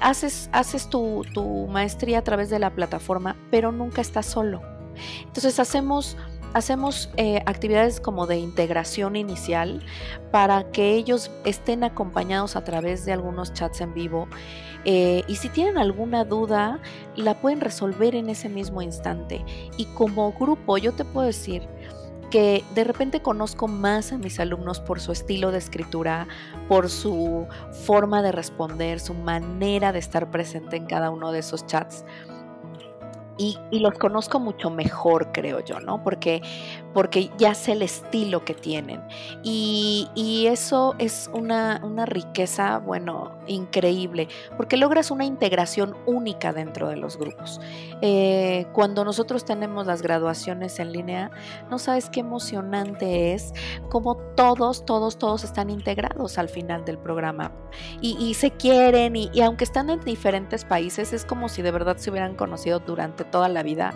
haces, 0.00 0.48
haces 0.52 0.88
tu, 0.88 1.22
tu 1.34 1.66
maestría 1.66 2.20
a 2.20 2.24
través 2.24 2.48
de 2.48 2.58
la 2.58 2.70
plataforma, 2.70 3.36
pero 3.50 3.72
nunca 3.72 4.00
estás 4.00 4.24
solo. 4.24 4.62
Entonces, 5.26 5.60
hacemos 5.60 6.16
hacemos 6.54 7.10
eh, 7.16 7.42
actividades 7.46 8.00
como 8.00 8.26
de 8.26 8.38
integración 8.38 9.16
inicial 9.16 9.82
para 10.30 10.70
que 10.70 10.94
ellos 10.94 11.30
estén 11.44 11.84
acompañados 11.84 12.56
a 12.56 12.64
través 12.64 13.04
de 13.04 13.12
algunos 13.12 13.52
chats 13.52 13.80
en 13.80 13.94
vivo. 13.94 14.28
Eh, 14.84 15.22
y 15.28 15.36
si 15.36 15.48
tienen 15.48 15.78
alguna 15.78 16.24
duda, 16.24 16.80
la 17.16 17.40
pueden 17.40 17.60
resolver 17.60 18.14
en 18.14 18.28
ese 18.28 18.48
mismo 18.48 18.82
instante. 18.82 19.44
Y 19.76 19.86
como 19.86 20.32
grupo, 20.32 20.78
yo 20.78 20.92
te 20.92 21.04
puedo 21.04 21.26
decir, 21.26 21.68
que 22.32 22.64
de 22.74 22.84
repente 22.84 23.20
conozco 23.20 23.68
más 23.68 24.10
a 24.10 24.16
mis 24.16 24.40
alumnos 24.40 24.80
por 24.80 25.00
su 25.00 25.12
estilo 25.12 25.52
de 25.52 25.58
escritura, 25.58 26.26
por 26.66 26.88
su 26.88 27.46
forma 27.84 28.22
de 28.22 28.32
responder, 28.32 29.00
su 29.00 29.12
manera 29.12 29.92
de 29.92 29.98
estar 29.98 30.30
presente 30.30 30.76
en 30.76 30.86
cada 30.86 31.10
uno 31.10 31.30
de 31.30 31.40
esos 31.40 31.66
chats 31.66 32.06
y, 33.38 33.58
los 33.78 33.98
conozco 33.98 34.38
mucho 34.38 34.70
mejor, 34.70 35.32
creo 35.32 35.60
yo, 35.60 35.80
¿no? 35.80 36.02
Porque, 36.02 36.42
porque 36.92 37.30
ya 37.38 37.54
sé 37.54 37.72
el 37.72 37.82
estilo 37.82 38.44
que 38.44 38.54
tienen. 38.54 39.02
Y, 39.42 40.08
eso 40.52 40.94
es 40.98 41.30
una, 41.32 41.80
riqueza, 42.06 42.78
bueno, 42.78 43.32
increíble, 43.46 44.28
porque 44.56 44.76
logras 44.76 45.10
una 45.10 45.24
integración 45.24 45.96
única 46.04 46.52
dentro 46.52 46.88
de 46.88 46.96
los 46.96 47.16
grupos. 47.16 47.60
Eh, 48.00 48.66
cuando 48.72 49.04
nosotros 49.04 49.44
tenemos 49.44 49.86
las 49.86 50.02
graduaciones 50.02 50.78
en 50.78 50.92
línea, 50.92 51.30
no 51.70 51.78
sabes 51.78 52.10
qué 52.10 52.20
emocionante 52.20 53.32
es 53.32 53.52
como 53.88 54.16
todos, 54.36 54.84
todos, 54.84 55.16
todos 55.18 55.44
están 55.44 55.70
integrados 55.70 56.38
al 56.38 56.48
final 56.48 56.84
del 56.84 56.98
programa 56.98 57.52
y, 58.00 58.34
se 58.34 58.50
quieren 58.50 59.16
y, 59.16 59.30
y 59.32 59.40
aunque 59.42 59.64
están 59.64 59.90
en 59.90 60.00
diferentes 60.00 60.64
países, 60.64 61.12
es 61.12 61.24
como 61.24 61.48
si 61.48 61.62
de 61.62 61.70
verdad 61.70 61.96
se 61.96 62.10
hubieran 62.10 62.34
conocido 62.34 62.80
durante 62.80 63.24
toda 63.24 63.48
la 63.48 63.62
vida. 63.62 63.94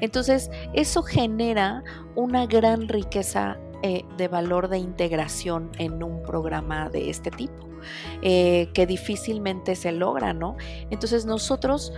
Entonces, 0.00 0.50
eso 0.72 1.02
genera 1.02 1.82
una 2.14 2.46
gran 2.46 2.88
riqueza 2.88 3.58
eh, 3.82 4.04
de 4.16 4.28
valor 4.28 4.68
de 4.68 4.78
integración 4.78 5.70
en 5.78 6.02
un 6.02 6.22
programa 6.22 6.88
de 6.88 7.10
este 7.10 7.30
tipo, 7.30 7.68
eh, 8.22 8.70
que 8.72 8.86
difícilmente 8.86 9.76
se 9.76 9.92
logra, 9.92 10.32
¿no? 10.32 10.56
Entonces, 10.90 11.26
nosotros 11.26 11.92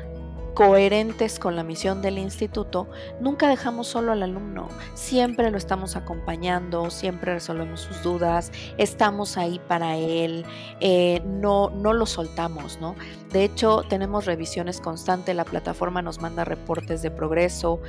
coherentes 0.57 1.39
con 1.39 1.55
la 1.55 1.63
misión 1.63 2.01
del 2.01 2.17
instituto, 2.17 2.89
nunca 3.21 3.47
dejamos 3.47 3.89
solo 3.89 4.13
al 4.13 4.23
alumno, 4.23 4.69
siempre 4.95 5.51
lo 5.51 5.59
estamos 5.59 5.97
acompañando, 5.97 6.89
siempre 6.89 7.35
resolvemos 7.35 7.83
sus 7.83 8.03
dudas, 8.03 8.51
estamos 8.79 9.37
ahí 9.37 9.61
para 9.69 9.99
él, 9.99 10.47
eh, 10.81 11.21
no, 11.27 11.69
no 11.69 11.93
lo 11.93 12.07
soltamos, 12.07 12.81
¿no? 12.81 12.95
De 13.31 13.45
hecho, 13.45 13.83
tenemos 13.87 14.25
revisiones 14.25 14.81
constantes, 14.81 15.37
la 15.37 15.45
plataforma 15.45 16.01
nos 16.01 16.23
manda 16.23 16.43
reportes 16.47 17.03
de 17.03 17.11
progreso 17.11 17.83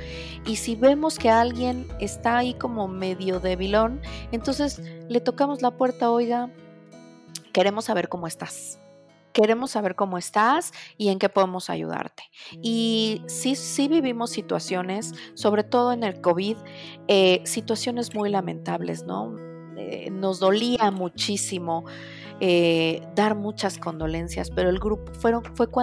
y 0.44 0.56
si 0.56 0.76
vemos 0.76 1.18
que 1.18 1.30
alguien 1.30 1.88
está 2.00 2.36
ahí 2.36 2.52
como 2.52 2.86
medio 2.86 3.40
débilón, 3.40 4.02
entonces 4.30 4.82
le 5.08 5.22
tocamos 5.22 5.62
la 5.62 5.70
puerta, 5.70 6.10
oiga, 6.10 6.50
queremos 7.54 7.86
saber 7.86 8.10
cómo 8.10 8.26
estás 8.26 8.78
queremos 9.38 9.70
saber 9.70 9.94
cómo 9.94 10.18
estás 10.18 10.72
y 10.96 11.10
en 11.10 11.20
qué 11.20 11.28
podemos 11.28 11.70
ayudarte. 11.70 12.24
Y 12.60 13.22
sí, 13.26 13.54
sí 13.54 13.86
vivimos 13.86 14.30
situaciones, 14.30 15.14
sobre 15.34 15.62
todo 15.62 15.92
en 15.92 16.02
el 16.02 16.20
COVID, 16.20 16.56
eh, 17.06 17.40
situaciones 17.44 18.14
muy 18.14 18.30
lamentables, 18.30 19.04
¿no? 19.04 19.36
Eh, 19.76 20.10
nos 20.10 20.40
dolía 20.40 20.90
muchísimo 20.90 21.84
eh, 22.40 23.00
dar 23.14 23.36
muchas 23.36 23.78
condolencias, 23.78 24.50
pero 24.50 24.70
el 24.70 24.80
grupo 24.80 25.12
fue 25.14 25.32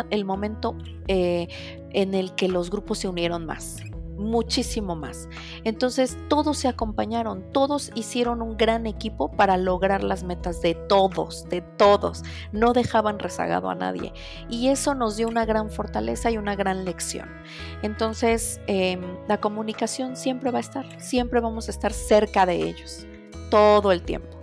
el 0.09 0.25
momento 0.25 0.77
en 1.07 2.13
el 2.13 2.35
que 2.35 2.49
los 2.49 2.69
grupos 2.69 2.99
se 2.99 3.07
unieron 3.07 3.45
más 3.45 3.77
muchísimo 4.17 4.95
más. 4.95 5.29
Entonces 5.63 6.17
todos 6.27 6.57
se 6.57 6.67
acompañaron, 6.67 7.43
todos 7.51 7.91
hicieron 7.95 8.41
un 8.41 8.57
gran 8.57 8.85
equipo 8.87 9.31
para 9.31 9.57
lograr 9.57 10.03
las 10.03 10.23
metas 10.23 10.61
de 10.61 10.75
todos, 10.75 11.47
de 11.49 11.61
todos. 11.61 12.23
No 12.51 12.73
dejaban 12.73 13.19
rezagado 13.19 13.69
a 13.69 13.75
nadie. 13.75 14.13
Y 14.49 14.69
eso 14.69 14.95
nos 14.95 15.17
dio 15.17 15.27
una 15.27 15.45
gran 15.45 15.69
fortaleza 15.69 16.31
y 16.31 16.37
una 16.37 16.55
gran 16.55 16.85
lección. 16.85 17.29
Entonces 17.81 18.59
em, 18.67 19.01
la 19.27 19.39
comunicación 19.39 20.15
siempre 20.15 20.51
va 20.51 20.59
a 20.59 20.61
estar, 20.61 21.01
siempre 21.01 21.39
vamos 21.39 21.67
a 21.67 21.71
estar 21.71 21.93
cerca 21.93 22.45
de 22.45 22.55
ellos, 22.55 23.05
todo 23.49 23.91
el 23.91 24.01
tiempo. 24.01 24.35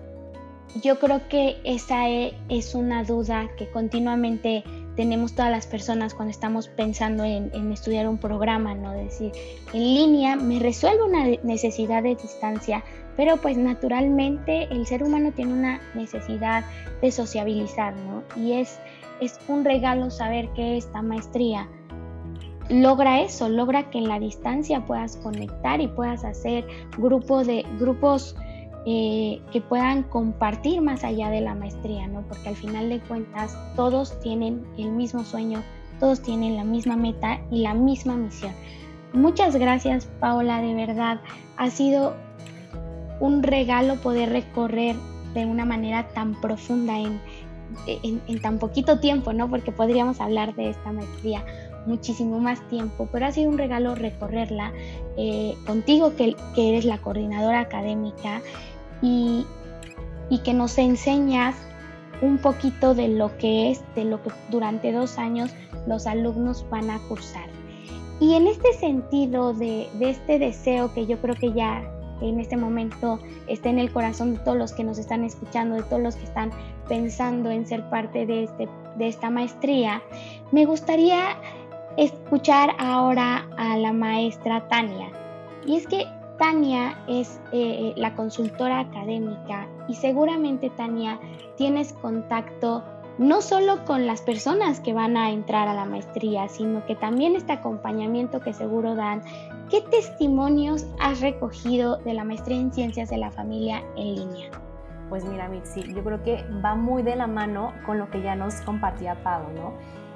Yo 0.83 0.99
creo 0.99 1.29
que 1.29 1.61
esa 1.65 2.09
e, 2.09 2.35
es 2.49 2.75
una 2.75 3.05
duda 3.05 3.49
que 3.59 3.71
continuamente 3.71 4.65
tenemos 4.97 5.35
todas 5.35 5.51
las 5.51 5.67
personas 5.67 6.15
cuando 6.15 6.31
estamos 6.31 6.69
pensando 6.69 7.25
en, 7.25 7.51
estudiar 7.73 8.09
un 8.09 8.19
programa, 8.19 8.75
¿no? 8.75 8.93
decir, 8.93 9.33
en 9.73 9.81
línea 9.81 10.37
me 10.37 10.59
resuelve 10.59 11.03
una 11.03 11.27
necesidad 11.43 12.03
de 12.03 12.15
distancia, 12.17 12.85
pero 13.17 13.37
pues 13.37 13.57
naturalmente 13.57 14.65
el 14.71 14.87
ser 14.87 15.03
humano 15.03 15.33
tiene 15.33 15.53
una 15.53 15.81
necesidad 15.95 16.65
de 17.01 17.11
sociabilizar, 17.11 17.95
¿no? 17.95 18.23
Y 18.37 18.53
es, 18.53 18.79
es 19.21 19.39
un 19.49 19.65
regalo 19.65 20.11
saber 20.11 20.49
que 20.55 20.77
esta 20.77 21.03
maestría 21.03 21.69
logra 22.69 23.21
eso, 23.21 23.49
logra 23.49 23.91
que 23.91 23.99
en 23.99 24.09
la 24.09 24.19
distancia 24.19 24.85
puedas 24.87 25.17
conectar 25.19 25.81
y 25.81 25.89
puedas 25.89 26.25
hacer 26.25 26.67
grupo 26.97 27.45
de, 27.45 27.67
grupos 27.79 28.37
eh, 28.87 29.41
que 29.53 29.61
puedan 29.61 30.03
compartir 30.05 30.81
más 30.81 31.05
allá 31.05 31.31
de 31.31 31.41
la 31.41 31.55
maestría, 31.55 32.07
¿no? 32.09 32.23
Porque 32.23 32.49
al 32.49 32.57
final 32.57 32.89
de 32.89 33.01
cuentas 33.01 33.57
todos 33.77 34.19
tienen 34.21 34.65
el 34.77 34.91
mismo 34.91 35.25
sueño, 35.25 35.63
todos 36.01 36.21
tienen 36.21 36.57
la 36.57 36.65
misma 36.65 36.97
meta 36.97 37.41
y 37.51 37.63
la 37.63 37.75
misma 37.75 38.17
misión. 38.17 38.53
Muchas 39.13 39.57
gracias 39.57 40.07
Paola, 40.21 40.63
de 40.63 40.75
verdad. 40.75 41.21
Ha 41.59 41.71
sido 41.71 42.15
un 43.21 43.43
regalo 43.43 43.97
poder 43.97 44.31
recorrer 44.31 44.97
de 45.35 45.47
una 45.47 45.65
manera 45.65 46.09
tan 46.09 46.41
profunda 46.41 46.99
en, 46.99 47.21
tan 48.41 48.59
poquito 48.59 48.99
tiempo, 48.99 49.33
¿no? 49.33 49.49
Porque 49.49 49.71
podríamos 49.71 50.21
hablar 50.21 50.55
de 50.55 50.71
esta 50.71 50.93
maestría 50.93 51.45
muchísimo 51.87 52.39
más 52.39 52.67
tiempo, 52.69 53.09
pero 53.11 53.27
ha 53.27 53.33
sido 53.33 53.51
un 53.51 53.59
regalo 53.59 53.95
recorrerla 53.95 54.73
eh, 55.17 55.55
contigo 55.67 56.15
que, 56.17 56.37
eres 56.57 56.85
la 56.85 56.99
coordinadora 56.99 57.61
académica 57.61 58.41
y, 59.03 59.47
que 60.45 60.55
nos 60.55 60.79
enseñas 60.79 61.55
un 62.23 62.39
poquito 62.39 62.95
de 62.95 63.09
lo 63.09 63.37
que 63.37 63.71
es, 63.71 63.83
de 63.95 64.05
lo 64.05 64.23
que 64.23 64.31
durante 64.51 64.91
dos 64.91 65.19
años 65.19 65.51
los 65.87 66.07
alumnos 66.07 66.65
van 66.71 66.89
a 66.89 66.99
cursar. 67.09 67.47
Y 68.19 68.35
en 68.35 68.47
este 68.47 68.73
sentido 68.73 69.53
de, 69.53 69.89
este 70.01 70.39
deseo 70.39 70.95
que 70.95 71.07
yo 71.07 71.19
creo 71.21 71.35
que 71.35 71.53
ya 71.53 71.83
en 72.23 72.41
este 72.41 72.57
momento 72.57 73.19
está 73.47 73.69
en 73.69 73.79
el 73.79 73.93
corazón 73.93 74.35
de 74.35 74.39
todos 74.39 74.57
los 74.57 74.73
que 74.73 74.85
nos 74.85 74.97
están 74.97 75.25
escuchando, 75.25 75.75
de 75.75 75.83
todos 75.83 76.01
los 76.01 76.17
que 76.17 76.25
están 76.25 76.51
pensando 76.89 77.51
en 77.51 77.67
ser 77.67 77.83
parte 77.91 78.25
de, 78.25 78.45
este, 78.45 78.69
de 78.97 79.09
esta 79.09 79.29
maestría, 79.29 80.01
me 80.51 80.65
gustaría 80.65 81.37
escuchar 81.97 82.71
ahora 82.79 83.49
a 83.59 83.77
la 83.77 83.93
maestra 83.93 84.67
Tania. 84.69 85.09
Y 85.67 85.77
es 85.77 85.87
que 85.87 86.07
Tania 86.43 86.99
es 87.07 87.41
eh, 87.53 87.93
la 87.95 88.17
consultora 88.17 88.81
académica 88.81 89.69
y 89.87 89.95
seguramente 89.95 90.71
Tania 90.71 91.21
tienes 91.57 91.93
contacto 91.93 92.83
no 93.19 93.41
solo 93.41 93.85
con 93.85 94.09
las 94.09 94.23
personas 94.23 94.81
que 94.81 94.93
van 94.93 95.17
a 95.17 95.31
entrar 95.31 95.69
a 95.69 95.75
la 95.75 95.85
maestría, 95.85 96.49
sino 96.49 96.85
que 96.85 96.97
también 96.97 97.37
este 97.37 97.53
acompañamiento 97.53 98.41
que 98.41 98.53
seguro 98.53 98.97
dan. 98.97 99.23
¿Qué 99.71 99.83
testimonios 99.83 100.85
has 100.99 101.21
recogido 101.21 101.99
de 101.99 102.13
la 102.13 102.25
maestría 102.25 102.59
en 102.59 102.73
ciencias 102.73 103.09
de 103.09 103.19
la 103.19 103.31
familia 103.31 103.85
en 103.95 104.17
línea? 104.17 104.51
Pues 105.11 105.25
mira, 105.25 105.49
Mitzi, 105.49 105.95
yo 105.95 106.03
creo 106.03 106.25
que 106.25 106.45
va 106.65 106.75
muy 106.75 107.05
de 107.05 107.15
la 107.15 107.29
mano 107.29 107.73
con 107.87 108.01
lo 108.01 108.11
que 108.11 108.21
ya 108.21 108.35
nos 108.35 108.57
compartía 108.63 109.15
Pau, 109.23 109.45
¿no? 109.55 109.75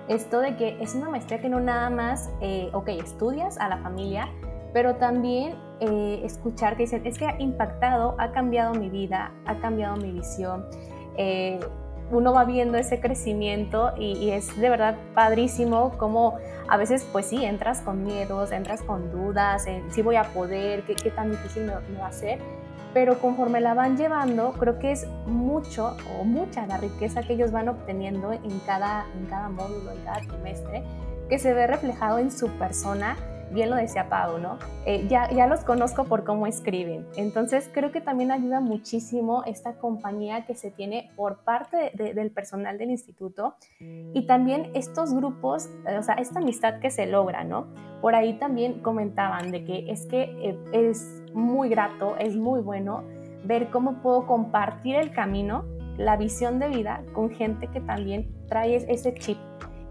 Esto 0.08 0.40
de 0.40 0.56
que 0.56 0.76
es 0.82 0.96
una 0.96 1.08
maestría 1.08 1.40
que 1.40 1.48
no 1.48 1.60
nada 1.60 1.88
más, 1.88 2.30
eh, 2.40 2.68
ok, 2.72 2.88
estudias 2.88 3.58
a 3.58 3.68
la 3.68 3.78
familia, 3.78 4.28
pero 4.72 4.96
también 4.96 5.54
eh, 5.80 6.20
escuchar 6.24 6.76
que 6.76 6.84
dicen, 6.84 7.06
es 7.06 7.18
que 7.18 7.26
ha 7.26 7.38
impactado, 7.38 8.14
ha 8.18 8.32
cambiado 8.32 8.74
mi 8.74 8.88
vida, 8.88 9.32
ha 9.44 9.56
cambiado 9.56 9.96
mi 9.96 10.10
visión. 10.10 10.64
Eh, 11.16 11.60
uno 12.10 12.32
va 12.32 12.44
viendo 12.44 12.78
ese 12.78 13.00
crecimiento 13.00 13.92
y, 13.98 14.30
es 14.30 14.58
de 14.58 14.70
verdad 14.70 14.96
padrísimo 15.14 15.90
como 15.98 16.36
a 16.68 16.76
veces 16.76 17.06
pues 17.12 17.26
sí, 17.26 17.44
entras 17.44 17.80
con 17.80 18.04
miedos, 18.04 18.52
entras 18.52 18.82
con 18.82 19.10
dudas, 19.10 19.66
en 19.66 19.90
si 19.92 20.02
voy 20.02 20.16
a 20.16 20.24
poder, 20.24 20.82
qué, 20.84 20.94
qué 20.94 21.10
tan 21.10 21.30
difícil 21.30 21.64
me, 21.64 21.72
me, 21.90 21.98
va 21.98 22.06
a 22.06 22.12
ser, 22.12 22.38
pero 22.94 23.18
conforme 23.18 23.60
la 23.60 23.74
van 23.74 23.96
llevando, 23.96 24.52
creo 24.52 24.78
que 24.78 24.92
es 24.92 25.06
mucho 25.26 25.96
o 26.18 26.24
mucha 26.24 26.66
la 26.66 26.76
riqueza 26.78 27.22
que 27.22 27.32
ellos 27.32 27.50
van 27.50 27.68
obteniendo 27.68 28.32
en 28.32 28.60
cada, 28.60 29.06
en 29.18 29.26
cada 29.26 29.48
módulo, 29.48 29.90
en 29.90 30.00
cada 30.04 30.20
trimestre, 30.20 30.84
que 31.28 31.38
se 31.38 31.52
ve 31.54 31.66
reflejado 31.66 32.18
en 32.18 32.30
su 32.30 32.48
persona 32.50 33.16
bien 33.52 33.70
lo 33.70 33.76
decía 33.76 34.08
Pau, 34.08 34.38
¿no? 34.38 34.58
Eh, 34.84 35.06
ya, 35.08 35.30
ya 35.30 35.46
los 35.46 35.60
conozco 35.60 36.04
por 36.04 36.24
cómo 36.24 36.46
escriben. 36.46 37.06
Entonces 37.16 37.70
creo 37.72 37.92
que 37.92 38.00
también 38.00 38.30
ayuda 38.30 38.60
muchísimo 38.60 39.44
esta 39.44 39.74
compañía 39.74 40.44
que 40.46 40.54
se 40.54 40.70
tiene 40.70 41.10
por 41.16 41.38
parte 41.38 41.92
del 41.94 42.30
personal 42.30 42.78
del 42.78 42.90
instituto 42.90 43.54
y 43.80 44.26
también 44.26 44.70
estos 44.74 45.14
grupos, 45.14 45.68
o 45.98 46.02
sea, 46.02 46.14
esta 46.14 46.40
amistad 46.40 46.80
que 46.80 46.90
se 46.90 47.06
logra, 47.06 47.44
¿no? 47.44 47.66
Por 48.00 48.14
ahí 48.14 48.34
también 48.38 48.80
comentaban 48.80 49.50
de 49.50 49.64
que 49.64 49.90
es 49.90 50.06
que 50.06 50.22
eh, 50.22 50.58
es 50.72 51.22
muy 51.32 51.68
grato, 51.68 52.16
es 52.18 52.36
muy 52.36 52.60
bueno 52.60 53.04
ver 53.44 53.70
cómo 53.70 54.02
puedo 54.02 54.26
compartir 54.26 54.96
el 54.96 55.12
camino, 55.12 55.64
la 55.96 56.16
visión 56.16 56.58
de 56.58 56.68
vida 56.68 57.02
con 57.14 57.30
gente 57.30 57.68
que 57.68 57.80
también 57.80 58.34
trae 58.48 58.76
ese 58.76 59.14
chip. 59.14 59.38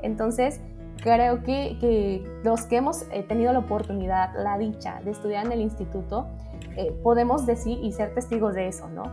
Entonces, 0.02 0.62
creo 1.02 1.44
que, 1.44 2.24
los 2.44 2.64
que 2.64 2.78
hemos 2.78 3.04
eh, 3.12 3.24
tenido 3.24 3.54
la 3.54 3.60
oportunidad, 3.60 4.34
la 4.38 4.58
dicha 4.58 5.02
de 5.04 5.12
estudiar 5.12 5.46
en 5.46 5.52
el 5.52 5.62
instituto, 5.62 6.28
eh, 6.76 6.92
podemos 7.04 7.46
decir 7.46 7.80
y 7.82 7.92
ser 7.92 8.14
testigos 8.14 8.54
de 8.54 8.68
eso, 8.68 8.90
¿no? 8.90 9.04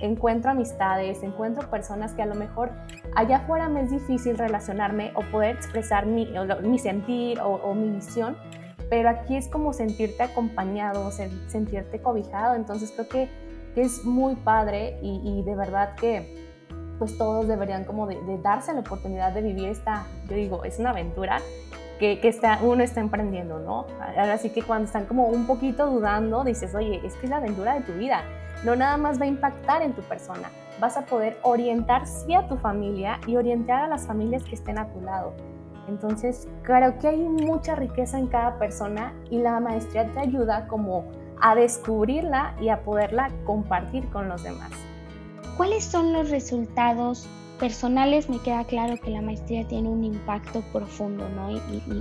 Encuentro 0.00 0.50
amistades, 0.50 1.22
encuentro 1.22 1.70
personas 1.70 2.12
que 2.12 2.22
a 2.22 2.26
lo 2.26 2.34
mejor 2.34 2.70
allá 3.14 3.38
afuera 3.38 3.68
me 3.68 3.80
es 3.80 3.90
difícil 3.90 4.36
relacionarme 4.36 5.12
o 5.14 5.22
poder 5.30 5.56
expresar 5.56 6.04
mi, 6.04 6.28
mi 6.62 6.78
sentir 6.78 7.40
o, 7.40 7.74
mi 7.74 7.88
visión, 7.88 8.36
pero 8.90 9.08
aquí 9.08 9.36
es 9.36 9.48
como 9.48 9.72
sentirte 9.72 10.22
acompañado, 10.22 11.10
sentirte 11.10 12.00
cobijado, 12.02 12.54
entonces 12.54 12.92
creo 12.92 13.08
que, 13.08 13.46
es 13.76 14.06
muy 14.06 14.36
padre 14.36 14.98
y, 15.02 15.42
de 15.42 15.54
verdad 15.54 15.96
que 15.96 16.45
pues 16.98 17.16
todos 17.18 17.46
deberían 17.48 17.84
como 17.84 18.06
de, 18.06 18.18
darse 18.42 18.72
la 18.72 18.80
oportunidad 18.80 19.32
de 19.32 19.42
vivir 19.42 19.68
esta, 19.68 20.06
yo 20.28 20.36
digo, 20.36 20.64
es 20.64 20.78
una 20.78 20.90
aventura 20.90 21.38
que, 21.98 22.20
que 22.20 22.28
está, 22.28 22.58
uno 22.62 22.82
está 22.82 23.00
emprendiendo, 23.00 23.58
¿no? 23.58 23.86
Así 24.16 24.50
que 24.50 24.62
cuando 24.62 24.86
están 24.86 25.06
como 25.06 25.26
un 25.26 25.46
poquito 25.46 25.86
dudando, 25.86 26.44
dices, 26.44 26.74
oye, 26.74 27.00
es 27.04 27.14
que 27.14 27.26
es 27.26 27.30
la 27.30 27.38
aventura 27.38 27.74
de 27.74 27.80
tu 27.80 27.92
vida, 27.92 28.22
no 28.64 28.76
nada 28.76 28.96
más 28.96 29.20
va 29.20 29.24
a 29.24 29.28
impactar 29.28 29.82
en 29.82 29.92
tu 29.92 30.02
persona, 30.02 30.50
vas 30.80 30.96
a 30.96 31.06
poder 31.06 31.38
orientar 31.42 32.06
sí 32.06 32.34
a 32.34 32.48
tu 32.48 32.56
familia 32.56 33.18
y 33.26 33.36
orientar 33.36 33.82
a 33.82 33.88
las 33.88 34.06
familias 34.06 34.42
que 34.44 34.54
estén 34.54 34.78
a 34.78 34.88
tu 34.88 35.00
lado. 35.00 35.32
Entonces, 35.88 36.48
creo 36.62 36.98
que 36.98 37.08
hay 37.08 37.18
mucha 37.18 37.76
riqueza 37.76 38.18
en 38.18 38.26
cada 38.26 38.58
persona 38.58 39.14
y 39.30 39.38
la 39.38 39.60
maestría 39.60 40.10
te 40.12 40.18
ayuda 40.18 40.66
como 40.66 41.04
a 41.40 41.54
descubrirla 41.54 42.54
y 42.60 42.70
a 42.70 42.82
poderla 42.82 43.30
compartir 43.44 44.08
con 44.10 44.28
los 44.28 44.42
demás. 44.42 44.70
¿Cuáles 45.56 45.84
son 45.84 46.12
los 46.12 46.28
resultados 46.30 47.26
personales? 47.58 48.28
Me 48.28 48.38
queda 48.40 48.64
claro 48.64 48.96
que 49.00 49.10
la 49.10 49.22
maestría 49.22 49.66
tiene 49.66 49.88
un 49.88 50.04
impacto 50.04 50.62
profundo, 50.72 51.26
¿no? 51.30 51.50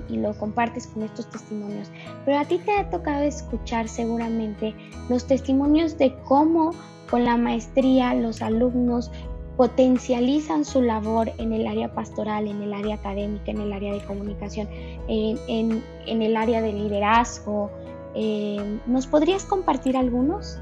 Y, 0.09 0.17
lo 0.17 0.37
compartes 0.37 0.87
con 0.87 1.03
estos 1.03 1.29
testimonios. 1.29 1.89
Pero 2.25 2.39
a 2.39 2.45
ti 2.45 2.57
te 2.59 2.71
ha 2.73 2.89
tocado 2.89 3.23
escuchar 3.23 3.87
seguramente 3.87 4.75
los 5.09 5.25
testimonios 5.25 5.97
de 5.97 6.13
cómo 6.25 6.71
con 7.09 7.23
la 7.23 7.37
maestría 7.37 8.13
los 8.13 8.41
alumnos 8.41 9.09
potencializan 9.55 10.65
su 10.65 10.81
labor 10.81 11.31
en 11.37 11.53
el 11.53 11.65
área 11.65 11.93
pastoral, 11.93 12.47
en 12.47 12.61
el 12.61 12.73
área 12.73 12.95
académica, 12.95 13.51
en 13.51 13.61
el 13.61 13.71
área 13.71 13.93
de 13.93 14.03
comunicación, 14.03 14.67
en, 15.07 15.81
el 16.07 16.35
área 16.35 16.61
de 16.61 16.73
liderazgo. 16.73 17.71
Eh, 18.15 18.79
¿Nos 18.85 19.07
podrías 19.07 19.45
compartir 19.45 19.95
algunos? 19.95 20.59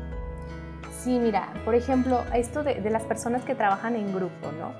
Sí, 1.03 1.19
mira, 1.19 1.49
por 1.65 1.75
ejemplo, 1.75 2.23
esto 2.33 2.63
de, 2.63 2.79
las 2.89 3.03
personas 3.03 3.43
que 3.43 3.55
trabajan 3.55 3.97
en 3.97 4.15
grupo, 4.15 4.53
¿no? 4.57 4.71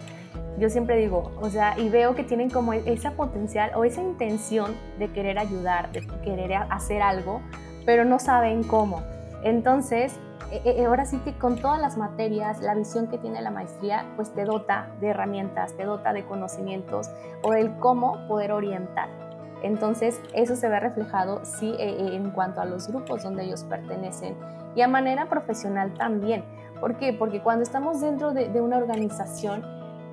Yo 0.57 0.69
siempre 0.69 0.95
digo, 0.95 1.33
o 1.41 1.49
sea, 1.49 1.77
y 1.77 1.89
veo 1.89 2.15
que 2.15 2.23
tienen 2.23 2.49
como 2.49 2.71
esa 2.71 3.11
potencial 3.11 3.71
o 3.75 3.83
esa 3.83 4.01
intención 4.01 4.73
de 4.99 5.11
querer 5.11 5.37
ayudar, 5.37 5.91
de 5.91 6.07
querer 6.23 6.53
hacer 6.69 7.01
algo, 7.01 7.41
pero 7.85 8.05
no 8.05 8.19
saben 8.19 8.63
cómo. 8.63 9.03
Entonces, 9.43 10.17
e, 10.49 10.61
e, 10.63 10.85
ahora 10.85 11.03
sí 11.03 11.17
que 11.25 11.37
con 11.37 11.57
todas 11.57 11.81
las 11.81 11.97
materias, 11.97 12.61
la 12.61 12.73
visión 12.73 13.07
que 13.07 13.17
tiene 13.17 13.41
la 13.41 13.51
maestría, 13.51 14.05
pues 14.15 14.33
te 14.33 14.45
dota 14.45 14.87
de 15.01 15.09
herramientas, 15.09 15.75
te 15.75 15.83
dota 15.83 16.13
de 16.13 16.23
conocimientos 16.23 17.09
o 17.41 17.51
del 17.51 17.77
cómo 17.79 18.25
poder 18.29 18.53
orientar. 18.53 19.22
Entonces, 19.63 20.21
eso 20.33 20.55
se 20.55 20.69
ve 20.69 20.79
reflejado, 20.79 21.43
sí, 21.43 21.73
e, 21.79 22.15
en 22.15 22.31
cuanto 22.31 22.61
a 22.61 22.65
los 22.65 22.87
grupos 22.87 23.23
donde 23.23 23.45
ellos 23.45 23.63
pertenecen 23.63 24.35
y 24.75 24.81
a 24.81 24.87
manera 24.87 25.27
profesional 25.27 25.93
también. 25.93 26.43
¿Por 26.79 26.97
qué? 26.97 27.13
Porque 27.13 27.41
cuando 27.41 27.63
estamos 27.63 28.01
dentro 28.01 28.33
de, 28.33 28.61
una 28.61 28.77
organización, 28.77 29.63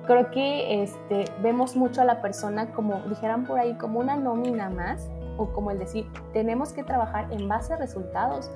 creo 0.07 0.31
que 0.31 0.83
este, 0.83 1.25
vemos 1.41 1.75
mucho 1.75 2.01
a 2.01 2.05
la 2.05 2.21
persona 2.21 2.71
como, 2.71 3.01
dijeran 3.09 3.45
por 3.45 3.59
ahí, 3.59 3.73
como 3.73 3.99
una 3.99 4.15
nómina 4.15 4.69
más 4.69 5.09
o 5.37 5.47
como 5.51 5.71
el 5.71 5.79
decir, 5.79 6.07
tenemos 6.31 6.71
que 6.71 6.83
trabajar 6.83 7.27
en 7.31 7.47
base 7.47 7.73
a 7.73 7.77
resultados, 7.77 8.49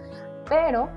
pero 0.48 0.88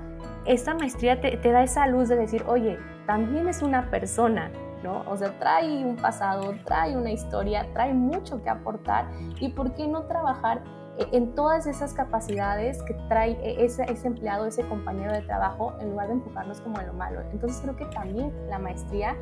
esta 0.45 0.73
maestría 0.73 1.19
te 1.19 1.51
da 1.51 1.63
esa 1.63 1.87
luz 1.87 2.07
de 2.07 2.15
decir, 2.15 2.43
oye, 2.47 2.77
también 3.05 3.47
es 3.47 3.61
una 3.61 3.89
persona, 3.89 4.51
¿no? 4.83 5.03
O 5.07 5.17
sea, 5.17 5.37
trae 5.39 5.83
un 5.85 5.95
pasado, 5.95 6.53
trae 6.65 6.95
una 6.95 7.11
historia, 7.11 7.67
trae 7.73 7.93
mucho 7.93 8.41
que 8.41 8.49
aportar 8.49 9.09
y 9.39 9.49
por 9.49 9.73
qué 9.73 9.87
no 9.87 10.03
trabajar 10.03 10.61
e, 10.97 11.07
en 11.15 11.33
todas 11.35 11.65
esas 11.65 11.93
capacidades 11.93 12.81
que 12.83 12.93
trae 13.07 13.31
e, 13.41 13.65
ese, 13.65 13.83
ese, 13.83 14.07
empleado, 14.07 14.45
ese 14.45 14.63
compañero 14.67 15.13
de 15.13 15.21
trabajo, 15.21 15.73
en 15.79 15.91
lugar 15.91 16.07
de 16.07 16.13
enfocarnos 16.13 16.61
como 16.61 16.79
en 16.79 16.87
lo 16.87 16.93
malo. 16.93 17.21
Entonces 17.31 17.59
creo 17.61 17.75
que 17.75 17.85
también 17.85 18.33
la 18.49 18.59
maestría 18.59 19.15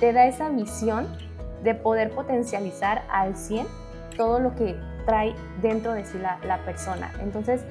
te 0.00 0.12
da 0.12 0.26
esa 0.26 0.48
visión 0.48 1.08
de 1.62 1.74
poder 1.74 2.10
potencializar 2.10 3.02
al 3.10 3.36
100 3.36 3.66
todo 4.16 4.40
lo 4.40 4.54
que 4.54 4.78
trae 5.06 5.34
dentro 5.60 5.92
de 5.92 6.04
sí 6.04 6.18
la, 6.18 6.38
la 6.44 6.58
persona. 6.64 7.12
Entonces, 7.20 7.64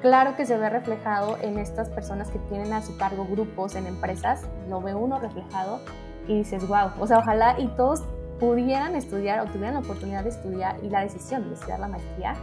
claro 0.00 0.36
que 0.36 0.46
se 0.46 0.56
ve 0.56 0.70
reflejado 0.70 1.36
en 1.40 1.58
estas 1.58 1.88
personas 1.90 2.30
que 2.30 2.38
tienen 2.38 2.72
a 2.72 2.82
su 2.82 2.96
cargo 2.96 3.26
grupos 3.26 3.74
en 3.74 3.86
empresas, 3.86 4.46
lo 4.68 4.80
ve 4.80 4.94
uno 4.94 5.18
reflejado 5.18 5.80
y 6.26 6.38
dices, 6.38 6.66
wow, 6.68 6.90
o 7.00 7.06
sea, 7.06 7.18
ojalá 7.18 7.58
y 7.58 7.68
todos 7.68 8.02
pudieran 8.38 8.94
estudiar 8.96 9.40
o 9.40 9.46
tuvieran 9.46 9.74
la 9.74 9.80
oportunidad 9.80 10.22
de 10.22 10.30
estudiar 10.30 10.76
y 10.82 10.90
la 10.90 11.00
decisión 11.00 11.48
de 11.48 11.54
estudiar 11.54 11.80
la 11.80 11.88
maestría, 11.88 12.34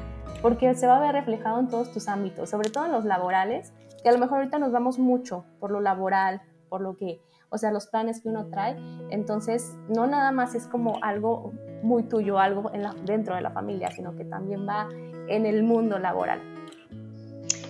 porque 0.41 0.73
se 0.75 0.87
va 0.87 0.97
a 0.97 0.99
ver 0.99 1.13
reflejado 1.13 1.59
en 1.59 1.67
todos 1.67 1.91
tus 1.91 2.07
ámbitos, 2.07 2.49
sobre 2.49 2.69
todo 2.69 2.85
en 2.85 2.91
los 2.91 3.05
laborales, 3.05 3.73
que 4.01 4.09
a 4.09 4.11
lo 4.11 4.19
mejor 4.19 4.39
ahorita 4.39 4.59
nos 4.59 4.71
vamos 4.71 4.99
mucho 4.99 5.45
por 5.59 5.71
lo 5.71 5.79
laboral, 5.79 6.41
por 6.69 6.81
lo 6.81 6.97
que, 6.97 7.21
o 7.49 7.57
sea, 7.57 7.71
los 7.71 7.87
planes 7.87 8.21
que 8.21 8.29
uno 8.29 8.47
trae, 8.47 8.75
entonces 9.09 9.77
no 9.87 10.07
nada 10.07 10.31
más 10.31 10.55
es 10.55 10.67
como 10.67 10.97
algo 11.03 11.53
muy 11.83 12.03
tuyo, 12.03 12.39
algo 12.39 12.71
en 12.73 12.83
la, 12.83 12.95
dentro 13.05 13.35
de 13.35 13.41
la 13.41 13.51
familia, 13.51 13.91
sino 13.91 14.15
que 14.15 14.25
también 14.25 14.67
va 14.67 14.87
en 15.27 15.45
el 15.45 15.63
mundo 15.63 15.99
laboral 15.99 16.52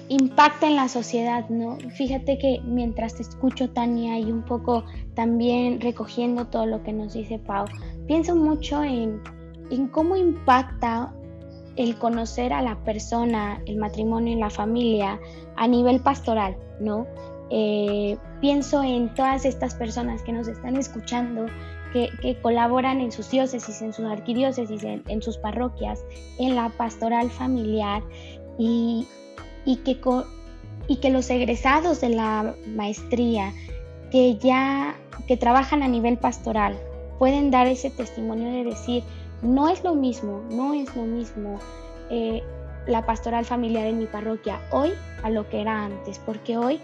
impacta 0.09 0.67
en 0.67 0.75
la 0.75 0.87
sociedad, 0.87 1.47
¿no? 1.49 1.77
Fíjate 1.95 2.37
que 2.37 2.61
mientras 2.65 3.15
te 3.15 3.23
escucho, 3.23 3.69
Tania, 3.69 4.19
y 4.19 4.31
un 4.31 4.43
poco 4.43 4.83
también 5.15 5.81
recogiendo 5.81 6.45
todo 6.45 6.65
lo 6.65 6.83
que 6.83 6.93
nos 6.93 7.13
dice 7.13 7.39
Pau, 7.39 7.65
pienso 8.07 8.35
mucho 8.35 8.83
en, 8.83 9.21
en 9.71 9.87
cómo 9.87 10.15
impacta 10.15 11.13
el 11.75 11.95
conocer 11.97 12.53
a 12.53 12.61
la 12.61 12.75
persona, 12.83 13.61
el 13.65 13.77
matrimonio 13.77 14.33
y 14.33 14.39
la 14.39 14.49
familia 14.49 15.19
a 15.55 15.67
nivel 15.67 16.01
pastoral, 16.01 16.55
¿no? 16.79 17.07
Eh, 17.49 18.17
pienso 18.41 18.83
en 18.83 19.13
todas 19.13 19.45
estas 19.45 19.75
personas 19.75 20.21
que 20.21 20.31
nos 20.31 20.47
están 20.47 20.75
escuchando, 20.75 21.45
que, 21.93 22.37
colaboran 22.41 22.99
en 23.01 23.11
sus 23.11 23.29
diócesis, 23.29 23.81
en 23.81 23.93
sus 23.93 24.05
arquidiócesis, 24.05 24.83
en, 24.83 25.03
en 25.07 25.21
sus 25.21 25.37
parroquias, 25.37 26.03
en 26.39 26.55
la 26.55 26.69
pastoral 26.69 27.29
familiar 27.29 28.01
y, 28.57 29.07
y 29.65 29.77
que, 29.77 29.99
y 30.87 30.97
que 30.97 31.09
los 31.09 31.29
egresados 31.29 32.01
de 32.01 32.09
la 32.09 32.55
maestría 32.67 33.53
que 34.11 34.37
ya 34.37 34.95
que 35.27 35.37
trabajan 35.37 35.83
a 35.83 35.87
nivel 35.87 36.17
pastoral 36.17 36.77
pueden 37.19 37.51
dar 37.51 37.67
ese 37.67 37.89
testimonio 37.89 38.51
de 38.51 38.63
decir, 38.63 39.03
no 39.41 39.69
es 39.69 39.83
lo 39.83 39.95
mismo, 39.95 40.41
no 40.49 40.73
es 40.73 40.93
lo 40.95 41.03
mismo 41.03 41.59
eh, 42.09 42.43
la 42.87 43.05
pastoral 43.05 43.45
familiar 43.45 43.85
en 43.85 43.99
mi 43.99 44.05
parroquia 44.05 44.59
hoy 44.71 44.91
a 45.23 45.29
lo 45.29 45.47
que 45.49 45.61
era 45.61 45.85
antes, 45.85 46.19
porque 46.19 46.57
hoy 46.57 46.79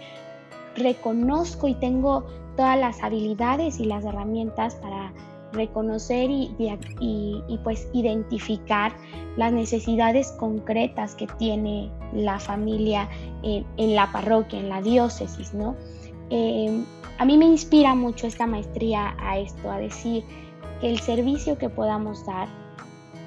reconozco 0.76 1.68
y 1.68 1.74
tengo 1.74 2.26
todas 2.56 2.78
las 2.78 3.02
habilidades 3.02 3.80
y 3.80 3.84
las 3.84 4.04
herramientas 4.04 4.74
para 4.76 5.12
reconocer 5.52 6.30
y, 6.30 7.58
pues 7.64 7.88
identificar 7.92 8.92
las 9.36 9.52
necesidades 9.52 10.32
concretas 10.32 11.14
que 11.14 11.26
tiene 11.38 11.90
la 12.12 12.38
familia 12.38 13.08
en, 13.42 13.94
la 13.94 14.10
parroquia, 14.12 14.58
en 14.58 14.68
la 14.68 14.82
diócesis, 14.82 15.54
¿no? 15.54 15.76
Em, 16.30 16.84
a 17.18 17.24
mí 17.24 17.36
me 17.36 17.44
inspira 17.44 17.94
mucho 17.94 18.26
esta 18.26 18.46
maestría 18.46 19.14
a 19.20 19.38
esto, 19.38 19.70
a 19.70 19.78
decir 19.78 20.24
que 20.80 20.88
el 20.88 21.00
servicio 21.00 21.58
que 21.58 21.68
podamos 21.68 22.24
dar 22.24 22.48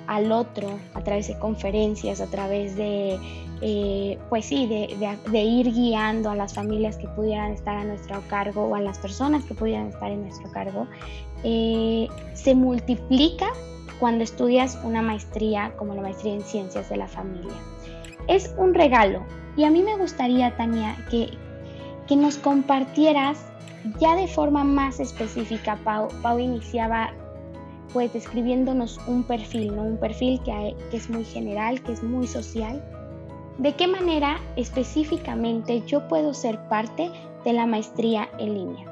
al 0.08 0.32
otro 0.32 0.80
a 0.94 1.02
través 1.02 1.28
de 1.28 1.38
conferencias, 1.40 2.22
a 2.22 2.28
través 2.28 2.76
de, 2.76 3.20
eh, 3.62 4.18
pues 4.30 4.46
sí, 4.46 4.68
de, 4.68 5.44
ir 5.44 5.72
guiando 5.74 6.30
a 6.30 6.36
las 6.36 6.54
familias 6.54 6.98
que 6.98 7.08
pudieran 7.08 7.52
estar 7.52 7.78
a 7.78 7.84
nuestro 7.84 8.22
cargo 8.28 8.66
o 8.66 8.76
a 8.76 8.82
las 8.82 9.00
personas 9.00 9.44
que 9.46 9.54
pudieran 9.54 9.88
estar 9.88 10.12
en 10.12 10.24
nuestro 10.24 10.52
cargo, 10.52 10.88
eh, 11.44 12.08
se 12.34 12.56
multiplica 12.56 13.48
cuando 14.00 14.24
estudias 14.24 14.80
una 14.84 15.02
maestría 15.02 15.74
como 15.78 15.96
la 15.96 16.02
maestría 16.02 16.34
en 16.34 16.42
ciencias 16.42 16.90
de 16.90 16.98
la 16.98 17.08
familia. 17.08 17.54
Es 18.28 18.54
un 18.58 18.74
regalo 18.74 19.24
y 19.56 19.66
a 19.66 19.70
mí 19.70 19.84
me 19.84 19.96
gustaría, 19.98 20.56
Tania, 20.58 20.96
que, 21.10 21.30
que 22.08 22.16
nos 22.16 22.38
compartieras 22.38 23.46
ya 24.00 24.16
de 24.16 24.28
forma 24.28 24.64
más 24.64 25.00
específica, 25.00 25.78
Pau, 25.84 26.08
Pau 26.22 26.40
iniciaba 26.40 27.14
pues 27.94 28.12
describiéndonos 28.12 29.00
un 29.08 29.24
perfil, 29.24 29.76
¿no? 29.76 29.84
Un 29.84 29.98
perfil 29.98 30.42
que, 30.44 30.76
es 30.92 31.10
muy 31.10 31.24
general, 31.24 31.82
que 31.84 31.94
es 31.94 32.04
muy 32.04 32.28
social, 32.28 32.84
¿De 33.58 33.76
qué 33.76 33.86
manera 33.86 34.40
específicamente 34.56 35.82
yo 35.82 36.08
puedo 36.08 36.34
ser 36.34 36.58
parte 36.70 37.12
de 37.46 37.54
la 37.54 37.68
maestría 37.68 38.28
en 38.40 38.56
línea? 38.56 38.88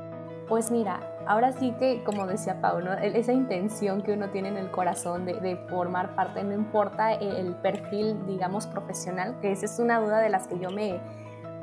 Pues 0.47 0.69
mira, 0.69 0.99
ahora 1.25 1.51
sí 1.51 1.73
que, 1.79 2.03
como 2.03 2.27
decía 2.27 2.61
Pau, 2.61 2.77
esa 3.01 3.33
intención 3.33 4.03
que 4.03 4.13
uno 4.13 4.29
tiene 4.29 4.49
en 4.49 4.57
el 4.57 4.69
corazón 4.69 5.25
de, 5.25 5.55
formar 5.67 6.13
parte, 6.13 6.43
no 6.43 6.53
importa 6.53 7.13
el 7.13 7.55
perfil, 7.55 8.23
digamos, 8.27 8.67
profesional, 8.67 9.39
que 9.41 9.51
esa 9.51 9.65
es 9.65 9.79
una 9.79 9.99
duda 9.99 10.19
de 10.19 10.29
las 10.29 10.47
que 10.47 10.59
yo 10.59 10.69
me, 10.69 10.99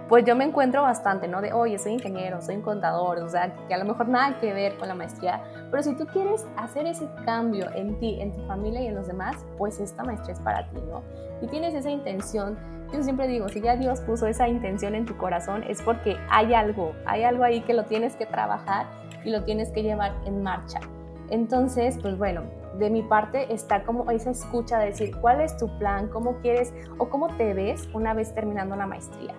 pues 0.08 0.24
yo 0.24 0.34
me 0.34 0.44
encuentro 0.44 0.82
bastante, 0.82 1.28
¿no? 1.28 1.42
De, 1.42 1.52
oye, 1.52 1.78
soy 1.78 1.92
ingeniero, 1.92 2.40
soy 2.40 2.56
un 2.56 2.62
contador, 2.62 3.18
o 3.18 3.28
sea, 3.28 3.54
que 3.68 3.74
a 3.74 3.78
lo 3.78 3.84
mejor 3.84 4.08
nada 4.08 4.38
que 4.40 4.52
ver 4.54 4.76
con 4.78 4.88
la 4.88 4.94
maestría, 4.94 5.42
pero 5.70 5.82
si 5.82 5.94
tú 5.94 6.06
quieres 6.06 6.46
hacer 6.56 6.86
ese 6.86 7.08
cambio 7.26 7.66
en 7.74 7.98
ti, 7.98 8.18
en 8.20 8.32
tu 8.32 8.42
familia 8.46 8.80
y 8.80 8.86
en 8.86 8.94
los 8.94 9.06
demás, 9.06 9.36
pues 9.58 9.78
esta 9.80 10.04
maestría 10.04 10.34
es 10.34 10.40
para 10.40 10.68
ti, 10.70 10.80
¿no? 10.88 11.02
Si 11.40 11.46
tienes 11.46 11.74
esa 11.74 11.90
intención, 11.90 12.58
yo 12.92 13.02
siempre 13.02 13.26
digo, 13.26 13.48
si 13.50 13.60
ya 13.60 13.76
Dios 13.76 14.00
puso 14.00 14.26
esa 14.26 14.48
intención 14.48 14.94
en 14.94 15.04
tu 15.04 15.16
corazón, 15.18 15.62
es 15.64 15.82
porque 15.82 16.16
hay 16.30 16.54
algo, 16.54 16.92
hay 17.04 17.24
algo 17.24 17.44
ahí 17.44 17.60
que 17.60 17.74
lo 17.74 17.84
tienes 17.84 18.16
que 18.16 18.24
trabajar 18.24 18.86
y 19.24 19.30
lo 19.30 19.44
tienes 19.44 19.70
que 19.70 19.82
llevar 19.82 20.12
en 20.24 20.42
marcha. 20.42 20.80
Entonces, 21.28 21.98
pues 22.00 22.16
bueno, 22.16 22.44
de 22.78 22.88
mi 22.88 23.02
parte 23.02 23.52
está 23.52 23.82
como 23.82 24.10
esa 24.10 24.30
escucha 24.30 24.78
de 24.78 24.86
decir, 24.86 25.14
¿cuál 25.20 25.42
es 25.42 25.56
tu 25.58 25.68
plan? 25.78 26.08
¿Cómo 26.08 26.38
quieres 26.38 26.72
o 26.96 27.10
cómo 27.10 27.28
te 27.36 27.52
ves 27.52 27.86
una 27.92 28.14
vez 28.14 28.32
terminando 28.32 28.74
la 28.76 28.86
maestría? 28.86 29.34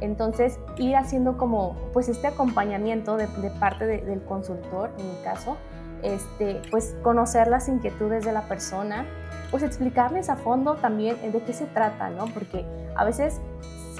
Entonces, 0.00 0.58
ir 0.76 0.96
haciendo 0.96 1.36
como, 1.36 1.76
pues 1.92 2.08
este 2.08 2.26
acompañamiento 2.26 3.16
de, 3.16 3.26
parte 3.60 3.86
del 3.86 4.22
consultor, 4.22 4.90
en 4.98 5.08
mi 5.08 5.16
caso, 5.22 5.56
este, 6.02 6.60
pues 6.70 6.96
conocer 7.02 7.48
las 7.48 7.68
inquietudes 7.68 8.24
de 8.24 8.32
la 8.32 8.42
persona, 8.42 9.06
pues 9.50 9.62
explicarles 9.62 10.28
a 10.28 10.36
fondo 10.36 10.74
también 10.74 11.16
de 11.32 11.42
qué 11.42 11.52
se 11.52 11.66
trata, 11.66 12.10
¿no? 12.10 12.26
Porque 12.26 12.66
a 12.96 13.04
veces 13.04 13.40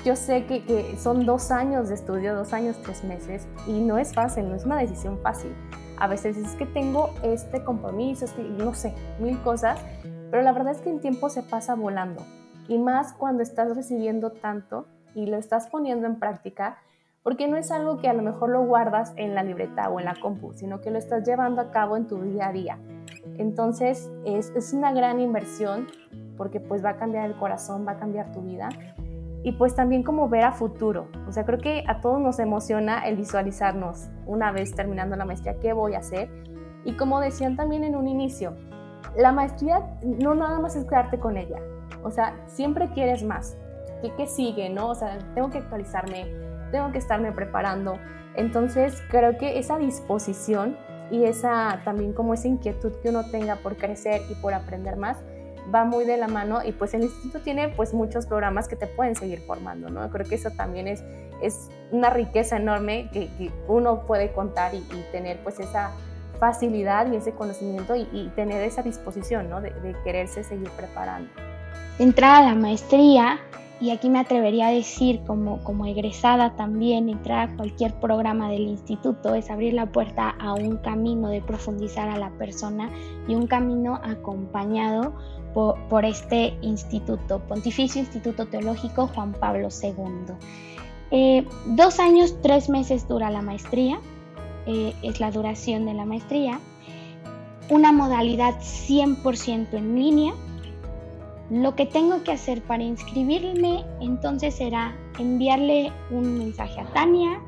yo 0.05 0.17
sé 0.17 0.45
que, 0.45 0.65
que, 0.65 0.97
son 0.99 1.25
dos 1.25 1.51
años 1.51 1.89
de 1.89 1.95
estudio, 1.95 2.35
dos 2.35 2.53
años, 2.53 2.77
tres 2.83 3.05
meses, 3.05 3.47
y 3.67 3.81
no 3.81 3.97
es 3.97 4.13
fácil, 4.13 4.49
no 4.49 4.55
es 4.55 4.65
una 4.65 4.77
decisión 4.79 5.19
fácil. 5.23 5.55
A 5.97 6.09
veces 6.09 6.37
es 6.37 6.55
que 6.57 6.67
tengo 6.67 7.15
este 7.23 7.65
compromiso, 7.65 8.27
es 8.27 8.33
que 8.33 8.43
no 8.43 8.75
sé, 8.75 8.93
mil 9.19 9.41
cosas, 9.43 9.79
pero 10.31 10.43
la 10.43 10.53
verdad 10.53 10.73
es 10.73 10.81
que 10.81 10.91
el 10.91 11.01
tiempo 11.01 11.31
se 11.31 11.43
pasa 11.43 11.75
volando. 11.75 12.23
Y 12.69 12.79
más 12.79 13.13
cuando 13.13 13.43
estás 13.43 13.75
recibiendo 13.75 14.31
tanto 14.33 14.87
y 15.15 15.27
lo 15.27 15.37
estás 15.37 15.69
poniendo 15.69 16.07
en 16.07 16.19
práctica, 16.19 16.79
porque 17.23 17.49
no 17.49 17.57
es 17.57 17.71
algo 17.71 17.99
que 17.99 18.09
a 18.09 18.13
lo 18.13 18.23
mejor 18.23 18.51
lo 18.51 18.63
guardas 18.65 19.13
en 19.17 19.35
la 19.35 19.43
libreta 19.43 19.89
o 19.89 19.99
en 19.99 20.07
la 20.07 20.15
compu, 20.15 20.53
sino 20.53 20.81
que 20.81 20.91
lo 20.91 20.99
estás 20.99 21.27
llevando 21.27 21.63
a 21.63 21.71
cabo 21.71 21.97
en 21.97 22.07
tu 22.07 22.21
día 22.21 22.49
a 22.49 22.53
día. 22.53 22.79
Entonces 23.39 24.11
es, 24.25 24.53
es 24.55 24.73
una 24.73 24.93
gran 24.93 25.21
inversión 25.21 25.87
porque 26.37 26.61
pues 26.61 26.85
va 26.85 26.91
a 26.91 26.97
cambiar 26.97 27.27
el 27.27 27.37
corazón, 27.37 27.87
va 27.87 27.93
a 27.93 27.99
cambiar 27.99 28.33
tu 28.33 28.43
vida 28.43 28.69
y 29.45 29.53
pues 29.53 29.75
también 29.75 30.03
como 30.03 30.29
ver 30.29 30.43
a 30.43 30.53
futuro. 30.53 31.09
O 31.29 31.33
sea, 31.33 31.45
creo 31.45 31.59
que 31.59 31.85
a 31.87 32.01
todos 32.01 32.21
nos 32.21 32.39
emociona 32.39 33.07
el 33.07 33.17
visualizarnos 33.17 34.09
una 34.27 34.51
vez 34.51 34.75
terminando 34.75 35.17
la 35.17 35.27
maestría, 35.27 35.61
qué 35.61 35.73
voy 35.75 35.95
a 35.95 35.99
hacer. 35.99 36.31
Y 36.85 36.95
como 36.97 37.21
decían 37.21 37.55
también 37.55 37.85
en 37.85 37.95
un 37.95 38.09
inicio, 38.09 38.55
la 39.17 39.33
maestría 39.33 39.99
no 40.03 40.35
nada 40.35 40.59
más 40.61 40.77
es 40.77 40.87
quedarte 40.87 41.19
con 41.19 41.37
ella. 41.37 41.59
O 42.03 42.11
sea, 42.11 42.35
siempre 42.47 42.89
quieres 42.91 43.23
más. 43.23 43.57
¿Qué, 44.17 44.27
sigue, 44.27 44.69
no? 44.69 44.91
O 44.91 44.95
sea, 44.95 45.19
tengo 45.35 45.51
que 45.51 45.59
actualizarme, 45.59 46.27
tengo 46.71 46.93
que 46.93 46.99
estarme 46.99 47.33
preparando. 47.33 47.99
Entonces, 48.37 49.03
creo 49.09 49.39
que 49.39 49.59
esa 49.59 49.79
disposición 49.79 50.77
y 51.11 51.25
esa 51.25 51.81
también 51.85 52.13
como 52.13 52.35
esa 52.35 52.49
inquietud 52.49 52.93
que 53.03 53.11
uno 53.11 53.25
tenga 53.31 53.57
por 53.57 53.77
crecer 53.77 54.23
y 54.31 54.35
por 54.35 54.55
aprender 54.55 54.97
más, 54.97 55.19
va 55.73 55.85
muy 55.85 56.05
de 56.05 56.17
la 56.17 56.29
mano 56.29 56.61
y 56.65 56.73
pues 56.73 56.95
el 56.95 57.05
instituto 57.05 57.41
tiene 57.41 57.69
pues 57.69 57.95
muchos 57.95 58.27
programas 58.27 58.69
que 58.69 58.77
te 58.77 58.87
pueden 58.87 59.15
seguir 59.15 59.41
formando, 59.47 59.89
¿no? 59.89 60.09
Creo 60.11 60.27
que 60.27 60.35
eso 60.35 60.51
también 60.51 60.89
es, 60.89 61.03
es 61.41 61.71
una 61.91 62.11
riqueza 62.11 62.57
enorme 62.57 63.09
que, 63.13 63.51
uno 63.69 64.07
puede 64.07 64.33
contar 64.33 64.75
y, 64.75 64.81
tener 65.13 65.43
pues 65.43 65.61
esa 65.61 65.93
facilidad 66.39 67.11
y 67.13 67.17
ese 67.17 67.33
conocimiento 67.33 67.95
y, 67.97 68.31
tener 68.35 68.63
esa 68.63 68.83
disposición, 68.83 69.49
¿no? 69.49 69.61
De, 69.61 69.71
de 69.71 69.95
quererse 70.05 70.45
seguir 70.45 70.69
preparando. 70.71 71.31
Entrar 71.99 72.43
a 72.43 72.49
la 72.49 72.55
maestría 72.55 73.39
y 73.81 73.91
aquí 73.91 74.09
me 74.09 74.21
atrevería 74.21 74.69
a 74.69 74.71
decir 74.71 75.21
como, 75.27 75.63
como 75.65 75.87
egresada 75.87 76.55
también, 76.55 77.09
entrar 77.09 77.49
a 77.49 77.57
cualquier 77.57 77.93
programa 77.95 78.49
del 78.49 78.63
instituto 78.63 79.35
es 79.35 79.51
abrir 79.51 79.75
la 79.75 79.87
puerta 79.87 80.31
a 80.39 80.55
un 80.55 80.77
camino 80.77 81.29
de 81.29 81.43
profundizar 81.43 82.09
a 82.09 82.17
la 82.17 82.31
persona 82.31 82.91
y 83.27 83.35
un 83.35 83.47
camino 83.47 84.01
acompañado 84.05 85.15
por, 85.55 86.05
este 86.05 86.57
instituto, 86.63 87.41
Pontificio 87.47 88.01
Instituto 88.01 88.47
Teológico 88.47 89.07
Juan 89.09 89.33
Pablo 89.33 89.69
II. 89.83 90.35
Eh, 91.13 91.47
dos 91.67 92.01
años, 92.01 92.37
tres 92.43 92.69
meses 92.69 93.07
dura 93.07 93.31
la 93.31 93.41
maestría, 93.41 94.01
eh, 94.67 94.95
es 95.03 95.21
la 95.21 95.31
duración 95.31 95.87
de 95.87 95.95
la 95.95 96.05
maestría, 96.05 96.59
una 97.71 97.93
modalidad 97.93 98.55
100% 98.61 99.75
en 99.75 99.95
línea, 99.95 100.35
lo 101.55 101.77
que 101.77 101.87
tengo 101.87 102.25
que 102.25 102.33
hacer 102.33 102.63
para 102.63 102.83
inscribirme 102.83 103.85
entonces 104.01 104.57
será 104.57 104.93
enviarle 105.21 105.93
un 106.11 106.37
mensaje 106.39 106.81
a 106.81 106.85
Tania. 106.93 107.41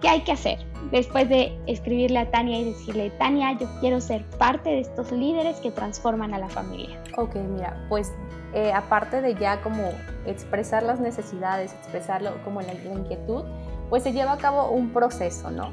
¿Qué 0.00 0.08
hay 0.08 0.22
que 0.22 0.32
hacer? 0.32 0.58
Después 0.90 1.28
de 1.28 1.56
escribirle 1.68 2.18
a 2.18 2.30
Tania 2.32 2.58
y 2.58 2.64
decirle, 2.64 3.10
Tania, 3.10 3.56
yo 3.56 3.68
quiero 3.78 4.00
ser 4.00 4.24
parte 4.38 4.70
de 4.70 4.80
estos 4.80 5.12
líderes 5.12 5.58
que 5.60 5.70
transforman 5.70 6.34
a 6.34 6.40
la 6.40 6.48
familia. 6.48 7.00
Ok, 7.16 7.36
mira, 7.36 7.86
pues 7.88 8.12
eh, 8.54 8.72
aparte 8.72 9.22
de 9.22 9.36
ya 9.36 9.62
como 9.62 9.88
expresar 10.26 10.82
las 10.82 10.98
necesidades, 10.98 11.72
expresarlo 11.74 12.32
como 12.42 12.60
la, 12.60 12.74
la, 12.74 12.92
inquietud, 12.92 13.44
pues 13.88 14.02
se 14.02 14.12
lleva 14.12 14.32
a 14.32 14.38
cabo 14.38 14.70
un 14.70 14.90
proceso, 14.90 15.52
¿no? 15.52 15.70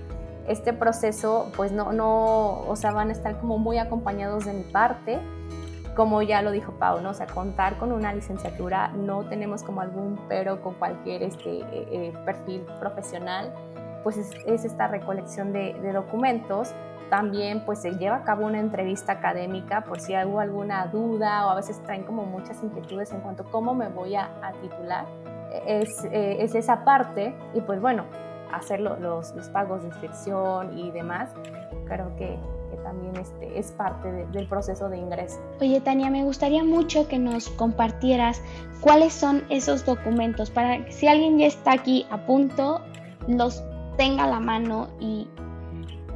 Este 0.48 0.72
proceso, 0.72 1.52
pues 1.58 1.72
no, 1.72 1.92
no, 1.94 2.60
o 2.68 2.76
sea, 2.76 2.92
van 2.92 3.10
a 3.10 3.12
estar 3.12 3.40
como 3.40 3.58
muy 3.58 3.80
acompañados 3.80 4.46
de 4.46 4.54
mi 4.54 4.64
parte 4.66 5.20
como 5.96 6.22
ya 6.22 6.42
lo 6.42 6.52
dijo 6.52 6.74
Pau, 6.74 7.02
¿no? 7.02 7.10
O 7.10 7.14
sea, 7.14 7.28
contar 7.28 7.78
con 7.78 7.92
una 7.92 8.14
licenciatura, 8.14 8.90
no 8.90 9.24
tenemos 9.26 9.64
como 9.64 9.82
algún 9.82 10.20
pero 10.28 10.62
con 10.62 10.76
cualquier 10.76 11.24
este, 11.24 11.60
eh, 11.60 11.66
eh, 11.72 12.14
perfil 12.26 12.62
profesional, 12.80 13.54
pues 14.04 14.18
es, 14.18 14.66
esta 14.66 14.88
recolección 14.88 15.54
de, 15.54 15.74
documentos. 15.94 16.74
También 17.10 17.66
pues 17.66 17.82
se 17.82 17.92
lleva 17.98 18.18
a 18.18 18.24
cabo 18.24 18.46
una 18.46 18.60
entrevista 18.60 19.12
académica 19.12 19.84
por 19.84 20.00
si 20.00 20.14
hubo 20.14 20.40
alguna 20.40 20.86
duda 20.88 21.46
o 21.46 21.50
a 21.50 21.56
veces 21.56 21.84
traen 21.84 22.04
como 22.04 22.26
muchas 22.26 22.64
inquietudes 22.64 23.12
en 23.12 23.20
cuanto 23.20 23.44
a 23.44 23.46
cómo 23.48 23.74
me 23.74 23.90
voy 23.90 24.16
a, 24.16 24.30
titular. 24.62 25.06
Es, 25.68 26.06
eh, 26.06 26.38
es, 26.40 26.56
esa 26.56 26.86
parte 26.86 27.36
y 27.54 27.60
pues 27.60 27.82
bueno, 27.82 28.06
hacer 28.54 28.80
los, 28.80 29.00
los 29.00 29.50
pagos 29.50 29.82
de 29.82 29.90
inscripción 29.90 30.78
y 30.78 30.92
demás, 30.92 31.32
creo 31.88 32.16
que 32.16 32.38
también 32.84 33.16
este, 33.18 33.58
es 33.58 33.72
parte 33.72 34.12
del 34.32 34.48
proceso 34.48 34.90
de 34.90 34.98
ingreso. 34.98 35.40
Oye, 35.60 35.82
Tania, 35.82 36.10
me 36.10 36.24
gustaría 36.24 36.64
mucho 36.64 37.08
que 37.08 37.20
nos 37.20 37.50
compartieras 37.50 38.42
cuáles 38.82 39.14
son 39.14 39.44
esos 39.50 39.86
documentos 39.86 40.50
para 40.50 40.86
que 40.86 40.92
si 40.92 41.08
alguien 41.08 41.38
ya 41.38 41.48
está 41.48 41.74
aquí 41.74 42.06
a 42.10 42.26
punto, 42.26 42.82
los 43.28 43.64
tenga 43.98 44.24
a 44.24 44.28
la 44.28 44.40
mano 44.40 44.90
y 45.00 45.28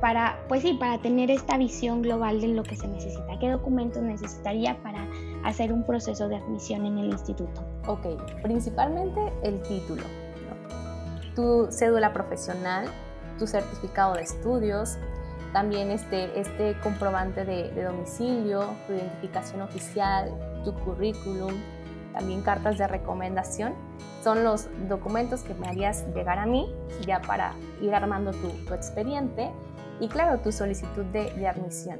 para, 0.02 0.38
pues 0.48 0.62
sí, 0.62 0.74
para 0.74 0.98
tener 1.00 1.32
esta 1.32 1.58
visión 1.58 2.02
global 2.02 2.42
de 2.42 2.50
lo 2.50 2.64
que 2.64 2.76
se 2.76 2.88
necesita. 2.88 3.40
¿Qué 3.40 3.50
documentos 3.50 4.04
necesitaría 4.04 4.78
para 4.84 5.08
hacer 5.44 5.72
un 5.72 5.84
proceso 5.84 6.28
de 6.28 6.36
admisión 6.36 6.86
en 6.86 6.98
el 6.98 7.06
instituto? 7.12 7.64
Ok, 7.88 8.06
principalmente 8.42 9.22
el 9.44 9.62
título, 9.64 10.04
tu 11.36 11.68
cédula 11.72 12.14
profesional, 12.14 12.88
tu 13.38 13.48
certificado 13.48 14.16
de 14.16 14.24
estudios, 14.24 14.98
también 15.56 15.90
este, 15.90 16.38
este 16.38 16.78
comprobante 16.82 17.46
de, 17.46 17.72
domicilio, 17.82 18.76
tu 18.88 18.94
identificación 18.94 19.62
oficial, 19.62 20.30
tu 20.66 20.74
currículum, 20.74 21.54
también 22.14 22.42
cartas 22.42 22.78
de 22.78 22.88
recomendación. 22.88 23.74
Son 24.22 24.44
los 24.44 24.68
documentos 24.90 25.44
que 25.44 25.54
me 25.54 25.68
harías 25.68 26.06
llegar 26.14 26.40
a 26.40 26.46
mí 26.46 26.74
ya 27.06 27.22
para 27.22 27.54
ir 27.82 27.94
armando 27.94 28.32
tu, 28.32 28.74
expediente 28.74 29.50
y 30.02 30.10
claro, 30.10 30.42
tu 30.42 30.52
solicitud 30.52 31.06
de, 31.06 31.32
de 31.36 31.48
admisión. 31.48 32.00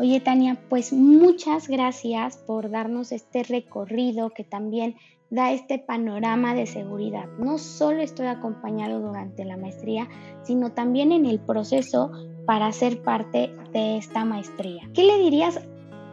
Oye 0.00 0.20
Tania, 0.20 0.56
pues 0.68 0.92
muchas 0.92 1.68
gracias 1.68 2.38
por 2.38 2.70
darnos 2.70 3.12
este 3.12 3.42
recorrido 3.42 4.30
que 4.30 4.42
también 4.42 4.96
da 5.30 5.52
este 5.52 5.78
panorama 5.78 6.54
de 6.54 6.66
seguridad. 6.66 7.26
No 7.38 7.58
solo 7.58 8.02
estoy 8.02 8.26
acompañado 8.26 9.00
durante 9.00 9.44
la 9.44 9.56
maestría, 9.56 10.08
sino 10.42 10.72
también 10.72 11.12
en 11.12 11.26
el 11.26 11.40
proceso 11.40 12.12
para 12.46 12.70
ser 12.72 13.02
parte 13.02 13.50
de 13.72 13.96
esta 13.96 14.24
maestría. 14.24 14.88
¿Qué 14.94 15.02
le 15.02 15.18
dirías, 15.18 15.60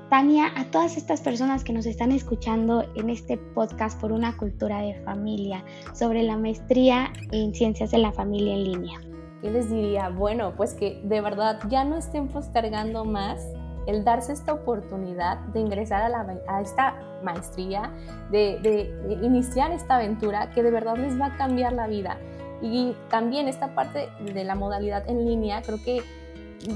Tania, 0.10 0.52
a 0.56 0.66
todas 0.72 0.98
estas 0.98 1.22
personas 1.22 1.64
que 1.64 1.74
nos 1.74 1.86
están 1.86 2.12
escuchando 2.12 2.86
en 2.96 3.10
este 3.10 3.38
podcast 3.38 4.00
por 4.00 4.12
una 4.12 4.36
cultura 4.38 4.82
de 4.82 4.96
familia 5.04 5.64
sobre 5.94 6.24
la 6.24 6.38
maestría 6.38 7.12
en 7.32 7.54
ciencias 7.54 7.92
de 7.92 7.98
la 8.00 8.12
familia 8.12 8.54
en 8.54 8.64
línea? 8.64 9.00
¿Qué 9.42 9.50
les 9.50 9.70
diría? 9.70 10.10
Bueno, 10.10 10.54
pues 10.56 10.74
que 10.74 11.02
de 11.04 11.22
verdad 11.22 11.60
ya 11.70 11.84
no 11.84 11.98
estén 11.98 12.28
postergando 12.28 13.06
más 13.06 13.42
el 13.88 14.04
darse 14.04 14.34
esta 14.34 14.54
oportunidad 14.54 15.40
de 15.54 15.60
ingresar 15.60 16.12
a, 16.48 16.62
esta 16.62 16.96
maestría, 17.24 17.92
de, 18.30 18.94
iniciar 19.22 19.72
esta 19.72 19.96
aventura 19.96 20.52
que 20.52 20.64
de 20.64 20.72
verdad 20.72 20.98
les 20.98 21.20
va 21.20 21.28
a 21.28 21.38
cambiar 21.38 21.74
la 21.74 21.88
vida. 21.88 22.18
Y 22.62 22.96
también 23.10 23.48
esta 23.48 23.74
parte 23.74 24.10
de 24.20 24.44
la 24.44 24.56
modalidad 24.56 25.10
en 25.10 25.26
línea, 25.26 25.62
creo 25.62 25.80
que 25.84 26.02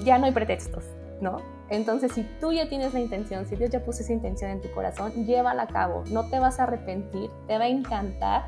ya 0.04 0.18
no 0.18 0.26
hay 0.26 0.32
pretextos, 0.32 0.84
¿no? 1.22 1.38
Entonces, 1.70 2.12
si 2.12 2.24
tú 2.40 2.52
ya 2.52 2.70
tienes 2.70 2.94
la 2.94 3.00
intención, 3.00 3.46
si 3.46 3.56
Dios 3.56 3.72
ya 3.72 3.84
puso 3.84 4.02
esa 4.02 4.14
intención 4.14 4.52
en 4.52 4.62
tu 4.62 4.72
corazón, 4.72 5.26
llévala 5.26 5.64
a 5.64 5.68
cabo, 5.68 6.04
no 6.12 6.30
te 6.30 6.40
vas 6.40 6.60
a 6.60 6.64
arrepentir, 6.64 7.30
te 7.48 7.58
va 7.58 7.66
a 7.66 7.68
encantar 7.68 8.46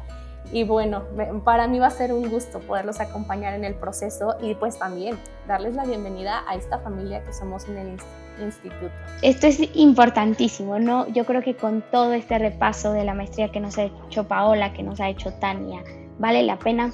y 0.51 0.63
bueno, 0.63 1.03
para 1.43 1.67
mí 1.67 1.79
va 1.79 1.87
a 1.87 1.91
ser 1.91 2.13
un 2.13 2.29
gusto 2.29 2.59
poderlos 2.59 2.99
acompañar 2.99 3.53
en 3.53 3.65
el 3.65 3.75
proceso 3.75 4.35
y 4.41 4.55
pues 4.55 4.79
también 4.79 5.17
darles 5.47 5.75
la 5.75 5.83
bienvenida 5.83 6.43
a 6.47 6.55
esta 6.55 6.79
familia 6.79 7.23
que 7.23 7.33
somos 7.33 7.67
en 7.67 7.77
el 7.77 7.97
instituto. 8.41 8.91
Esto 9.21 9.47
es 9.47 9.59
importantísimo, 9.75 10.79
¿no? 10.79 11.07
Yo 11.09 11.25
creo 11.25 11.41
que 11.41 11.55
con 11.55 11.83
todo 11.91 12.13
este 12.13 12.39
repaso 12.39 12.93
de 12.93 13.03
la 13.03 13.13
maestría 13.13 13.49
que 13.49 13.59
nos 13.59 13.77
ha 13.77 13.85
hecho 13.85 14.25
Paola, 14.25 14.73
que 14.73 14.83
nos 14.83 15.01
ha 15.01 15.09
hecho 15.09 15.33
Tania, 15.33 15.83
vale 16.17 16.43
la 16.43 16.57
pena 16.57 16.93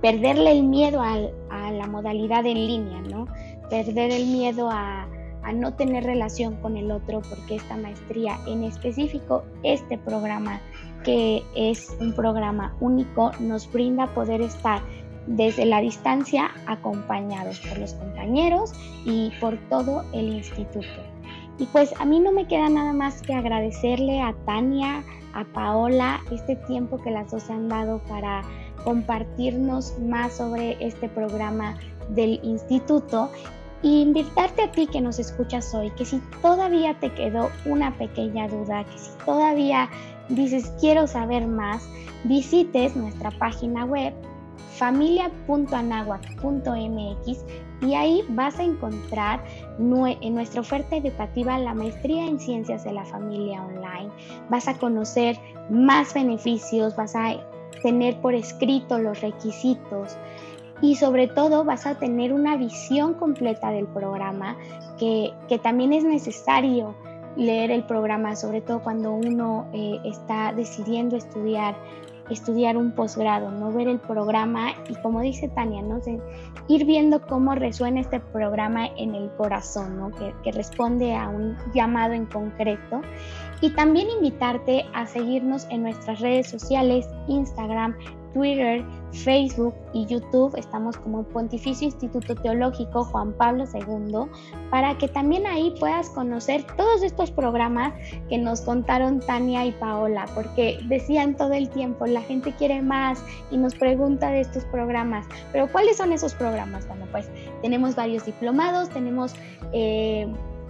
perderle 0.00 0.50
el 0.50 0.64
miedo 0.64 1.00
a, 1.00 1.18
la 1.70 1.86
modalidad 1.86 2.44
en 2.46 2.66
línea, 2.66 3.00
¿no? 3.00 3.26
Perder 3.70 4.10
el 4.10 4.26
miedo 4.26 4.68
a 4.70 5.06
no 5.54 5.74
tener 5.74 6.04
relación 6.04 6.56
con 6.56 6.76
el 6.76 6.90
otro 6.90 7.22
porque 7.28 7.56
esta 7.56 7.76
maestría 7.76 8.38
en 8.46 8.64
específico, 8.64 9.44
este 9.62 9.98
programa 9.98 10.60
que 11.02 11.42
es 11.54 11.94
un 12.00 12.12
programa 12.12 12.74
único, 12.80 13.32
nos 13.40 13.70
brinda 13.70 14.06
poder 14.14 14.40
estar 14.40 14.80
desde 15.26 15.64
la 15.64 15.80
distancia 15.80 16.50
acompañados 16.66 17.60
por 17.60 17.78
los 17.78 17.94
compañeros 17.94 18.72
y 19.04 19.30
por 19.40 19.56
todo 19.68 20.04
el 20.12 20.28
instituto. 20.28 20.88
Y 21.58 21.66
pues 21.66 21.94
a 22.00 22.04
mí 22.04 22.18
no 22.18 22.32
me 22.32 22.46
queda 22.46 22.68
nada 22.68 22.92
más 22.92 23.22
que 23.22 23.34
agradecerle 23.34 24.20
a 24.20 24.34
Tania, 24.46 25.04
a 25.34 25.44
Paola, 25.44 26.20
este 26.30 26.56
tiempo 26.56 27.00
que 27.02 27.10
las 27.10 27.30
dos 27.30 27.48
han 27.50 27.68
dado 27.68 28.00
para 28.08 28.42
compartirnos 28.84 29.98
más 30.00 30.36
sobre 30.36 30.76
este 30.84 31.08
programa 31.08 31.76
del 32.08 32.40
instituto 32.42 33.30
y 33.82 34.02
invitarte 34.02 34.62
a 34.62 34.72
ti 34.72 34.86
que 34.86 35.00
nos 35.00 35.18
escuchas 35.18 35.74
hoy, 35.74 35.90
que 35.90 36.04
si 36.04 36.20
todavía 36.40 36.94
te 37.00 37.12
quedó 37.12 37.50
una 37.64 37.96
pequeña 37.96 38.48
duda, 38.48 38.84
que 38.84 38.98
si 38.98 39.10
todavía 39.24 39.88
dices 40.28 40.72
quiero 40.80 41.06
saber 41.06 41.46
más, 41.46 41.88
visites 42.24 42.96
nuestra 42.96 43.30
página 43.32 43.84
web 43.84 44.14
familia.anahuac.mx 44.76 47.44
y 47.82 47.94
ahí 47.94 48.24
vas 48.30 48.58
a 48.58 48.62
encontrar 48.62 49.44
en 49.78 50.34
nuestra 50.34 50.60
oferta 50.60 50.96
educativa 50.96 51.58
la 51.58 51.74
maestría 51.74 52.26
en 52.26 52.40
ciencias 52.40 52.84
de 52.84 52.92
la 52.92 53.04
familia 53.04 53.62
online. 53.64 54.10
Vas 54.48 54.68
a 54.68 54.78
conocer 54.78 55.36
más 55.68 56.14
beneficios, 56.14 56.96
vas 56.96 57.14
a 57.16 57.34
tener 57.82 58.18
por 58.20 58.34
escrito 58.34 58.98
los 58.98 59.20
requisitos 59.20 60.16
y 60.80 60.94
sobre 60.96 61.28
todo 61.28 61.64
vas 61.64 61.86
a 61.86 61.96
tener 61.96 62.32
una 62.32 62.56
visión 62.56 63.14
completa 63.14 63.70
del 63.70 63.86
programa 63.86 64.56
que, 64.98 65.32
que 65.48 65.58
también 65.58 65.92
es 65.92 66.04
necesario 66.04 66.94
leer 67.36 67.70
el 67.70 67.84
programa, 67.84 68.36
sobre 68.36 68.60
todo 68.60 68.82
cuando 68.82 69.12
uno 69.12 69.66
eh, 69.72 69.98
está 70.04 70.52
decidiendo 70.52 71.16
estudiar, 71.16 71.76
estudiar 72.30 72.76
un 72.76 72.92
posgrado, 72.92 73.50
no 73.50 73.72
ver 73.72 73.88
el 73.88 73.98
programa 73.98 74.72
y 74.88 74.94
como 74.96 75.20
dice 75.20 75.48
Tania, 75.48 75.82
¿no? 75.82 76.00
ir 76.68 76.84
viendo 76.84 77.20
cómo 77.22 77.54
resuena 77.54 78.00
este 78.00 78.20
programa 78.20 78.86
en 78.96 79.14
el 79.14 79.30
corazón, 79.36 79.98
¿no? 79.98 80.10
que, 80.10 80.34
que 80.42 80.52
responde 80.52 81.14
a 81.14 81.28
un 81.28 81.56
llamado 81.74 82.12
en 82.12 82.26
concreto. 82.26 83.00
Y 83.60 83.70
también 83.70 84.08
invitarte 84.10 84.86
a 84.92 85.06
seguirnos 85.06 85.68
en 85.70 85.84
nuestras 85.84 86.18
redes 86.18 86.48
sociales, 86.48 87.08
Instagram, 87.28 87.96
Twitter, 88.32 88.84
Facebook 89.12 89.74
y 89.92 90.06
YouTube 90.06 90.56
estamos 90.56 90.96
como 90.96 91.22
Pontificio 91.22 91.86
Instituto 91.86 92.34
Teológico 92.34 93.04
Juan 93.04 93.32
Pablo 93.34 93.64
II 93.72 94.30
para 94.70 94.96
que 94.96 95.08
también 95.08 95.46
ahí 95.46 95.74
puedas 95.78 96.08
conocer 96.10 96.64
todos 96.76 97.02
estos 97.02 97.30
programas 97.30 97.92
que 98.28 98.38
nos 98.38 98.62
contaron 98.62 99.20
Tania 99.20 99.66
y 99.66 99.72
Paola, 99.72 100.26
porque 100.34 100.78
decían 100.88 101.36
todo 101.36 101.52
el 101.52 101.68
tiempo, 101.68 102.06
la 102.06 102.22
gente 102.22 102.52
quiere 102.52 102.80
más 102.80 103.22
y 103.50 103.56
nos 103.56 103.74
pregunta 103.74 104.30
de 104.30 104.40
estos 104.40 104.64
programas, 104.66 105.26
pero 105.52 105.70
¿cuáles 105.70 105.96
son 105.98 106.12
esos 106.12 106.34
programas? 106.34 106.86
Bueno, 106.88 107.06
pues 107.10 107.30
tenemos 107.60 107.94
varios 107.94 108.24
diplomados, 108.24 108.88
tenemos... 108.90 109.34
Eh, 109.72 110.26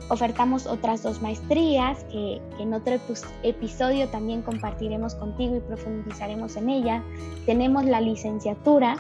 Ofertamos 0.09 0.67
otras 0.67 1.03
dos 1.03 1.23
maestrías 1.23 2.05
que, 2.05 2.41
en 2.59 2.75
otro 2.75 2.95
episodio 3.43 4.09
también 4.09 4.43
compartiremos 4.43 5.15
contigo 5.15 5.57
y 5.57 5.61
profundizaremos 5.61 6.57
en 6.57 6.71
ella. 6.71 7.03
Tenemos 7.47 7.85
la 7.85 8.01
licenciatura 8.01 8.97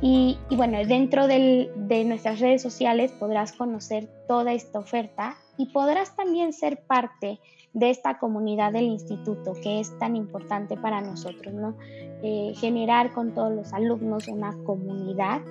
y, 0.00 0.38
bueno, 0.50 0.78
dentro 0.86 1.26
de 1.26 2.04
nuestras 2.06 2.40
redes 2.40 2.62
sociales 2.62 3.12
podrás 3.12 3.52
conocer 3.52 4.08
toda 4.28 4.52
esta 4.52 4.78
oferta 4.78 5.36
y 5.58 5.66
podrás 5.66 6.14
también 6.16 6.52
ser 6.52 6.82
parte 6.86 7.40
de 7.76 7.90
esta 7.90 8.18
comunidad 8.18 8.72
del 8.72 8.84
instituto 8.84 9.52
que 9.62 9.80
es 9.80 9.98
tan 9.98 10.16
importante 10.16 10.78
para 10.78 11.02
nosotros, 11.02 11.52
¿no? 11.52 11.76
Eh, 12.22 12.54
generar 12.56 13.12
con 13.12 13.34
todos 13.34 13.52
los 13.52 13.74
alumnos 13.74 14.28
una 14.28 14.56
comunidad 14.64 15.42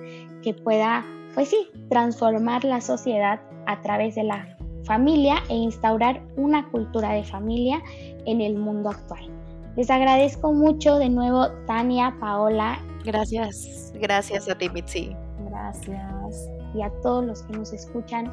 que 0.42 0.52
pueda, 0.52 1.04
pues 1.34 1.50
sí, 1.50 1.68
transformar 1.88 2.64
la 2.64 2.80
sociedad 2.80 3.40
a 3.66 3.80
través 3.80 4.16
de 4.16 4.24
la 4.24 4.55
familia 4.86 5.42
e 5.48 5.54
instaurar 5.54 6.22
una 6.36 6.68
cultura 6.70 7.12
de 7.12 7.24
familia 7.24 7.82
en 8.24 8.40
el 8.40 8.56
mundo 8.56 8.90
actual. 8.90 9.28
Les 9.76 9.90
agradezco 9.90 10.52
mucho 10.52 10.96
de 10.96 11.08
nuevo, 11.08 11.48
Tania, 11.66 12.16
Paola. 12.18 12.78
Gracias, 13.04 13.92
gracias 14.00 14.48
a 14.48 14.56
ti, 14.56 14.70
Mitzi. 14.70 15.14
Gracias. 15.50 16.48
Y 16.74 16.82
a 16.82 16.90
todos 17.02 17.24
los 17.24 17.42
que 17.42 17.58
nos 17.58 17.72
escuchan 17.72 18.32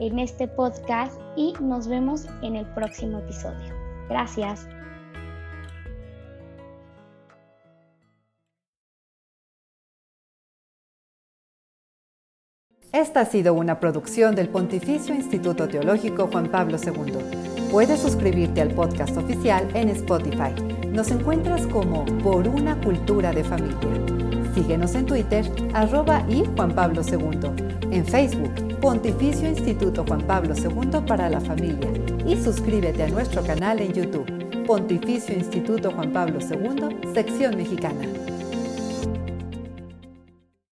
en 0.00 0.18
este 0.18 0.48
podcast 0.48 1.20
y 1.36 1.52
nos 1.60 1.86
vemos 1.86 2.26
en 2.42 2.56
el 2.56 2.66
próximo 2.74 3.18
episodio. 3.18 3.74
Gracias. 4.08 4.66
Esta 12.92 13.20
ha 13.20 13.24
sido 13.24 13.54
una 13.54 13.78
producción 13.78 14.34
del 14.34 14.48
Pontificio 14.48 15.14
Instituto 15.14 15.68
Teológico 15.68 16.26
Juan 16.26 16.48
Pablo 16.48 16.76
II. 16.76 17.68
Puedes 17.70 18.00
suscribirte 18.00 18.60
al 18.60 18.74
podcast 18.74 19.16
oficial 19.16 19.68
en 19.74 19.90
Spotify. 19.90 20.52
Nos 20.88 21.12
encuentras 21.12 21.68
como 21.68 22.04
Por 22.18 22.48
una 22.48 22.80
Cultura 22.80 23.30
de 23.30 23.44
Familia. 23.44 23.78
Síguenos 24.56 24.96
en 24.96 25.06
Twitter, 25.06 25.48
arroba 25.72 26.26
y 26.28 26.42
Juan 26.56 26.74
Pablo 26.74 27.02
II. 27.08 27.92
En 27.92 28.04
Facebook, 28.04 28.80
Pontificio 28.80 29.48
Instituto 29.48 30.04
Juan 30.04 30.22
Pablo 30.22 30.52
II 30.56 31.00
para 31.06 31.30
la 31.30 31.40
Familia. 31.40 31.92
Y 32.26 32.36
suscríbete 32.42 33.04
a 33.04 33.08
nuestro 33.08 33.44
canal 33.44 33.78
en 33.78 33.92
YouTube, 33.92 34.66
Pontificio 34.66 35.32
Instituto 35.32 35.92
Juan 35.92 36.12
Pablo 36.12 36.40
II, 36.40 37.12
sección 37.14 37.56
mexicana. 37.56 38.29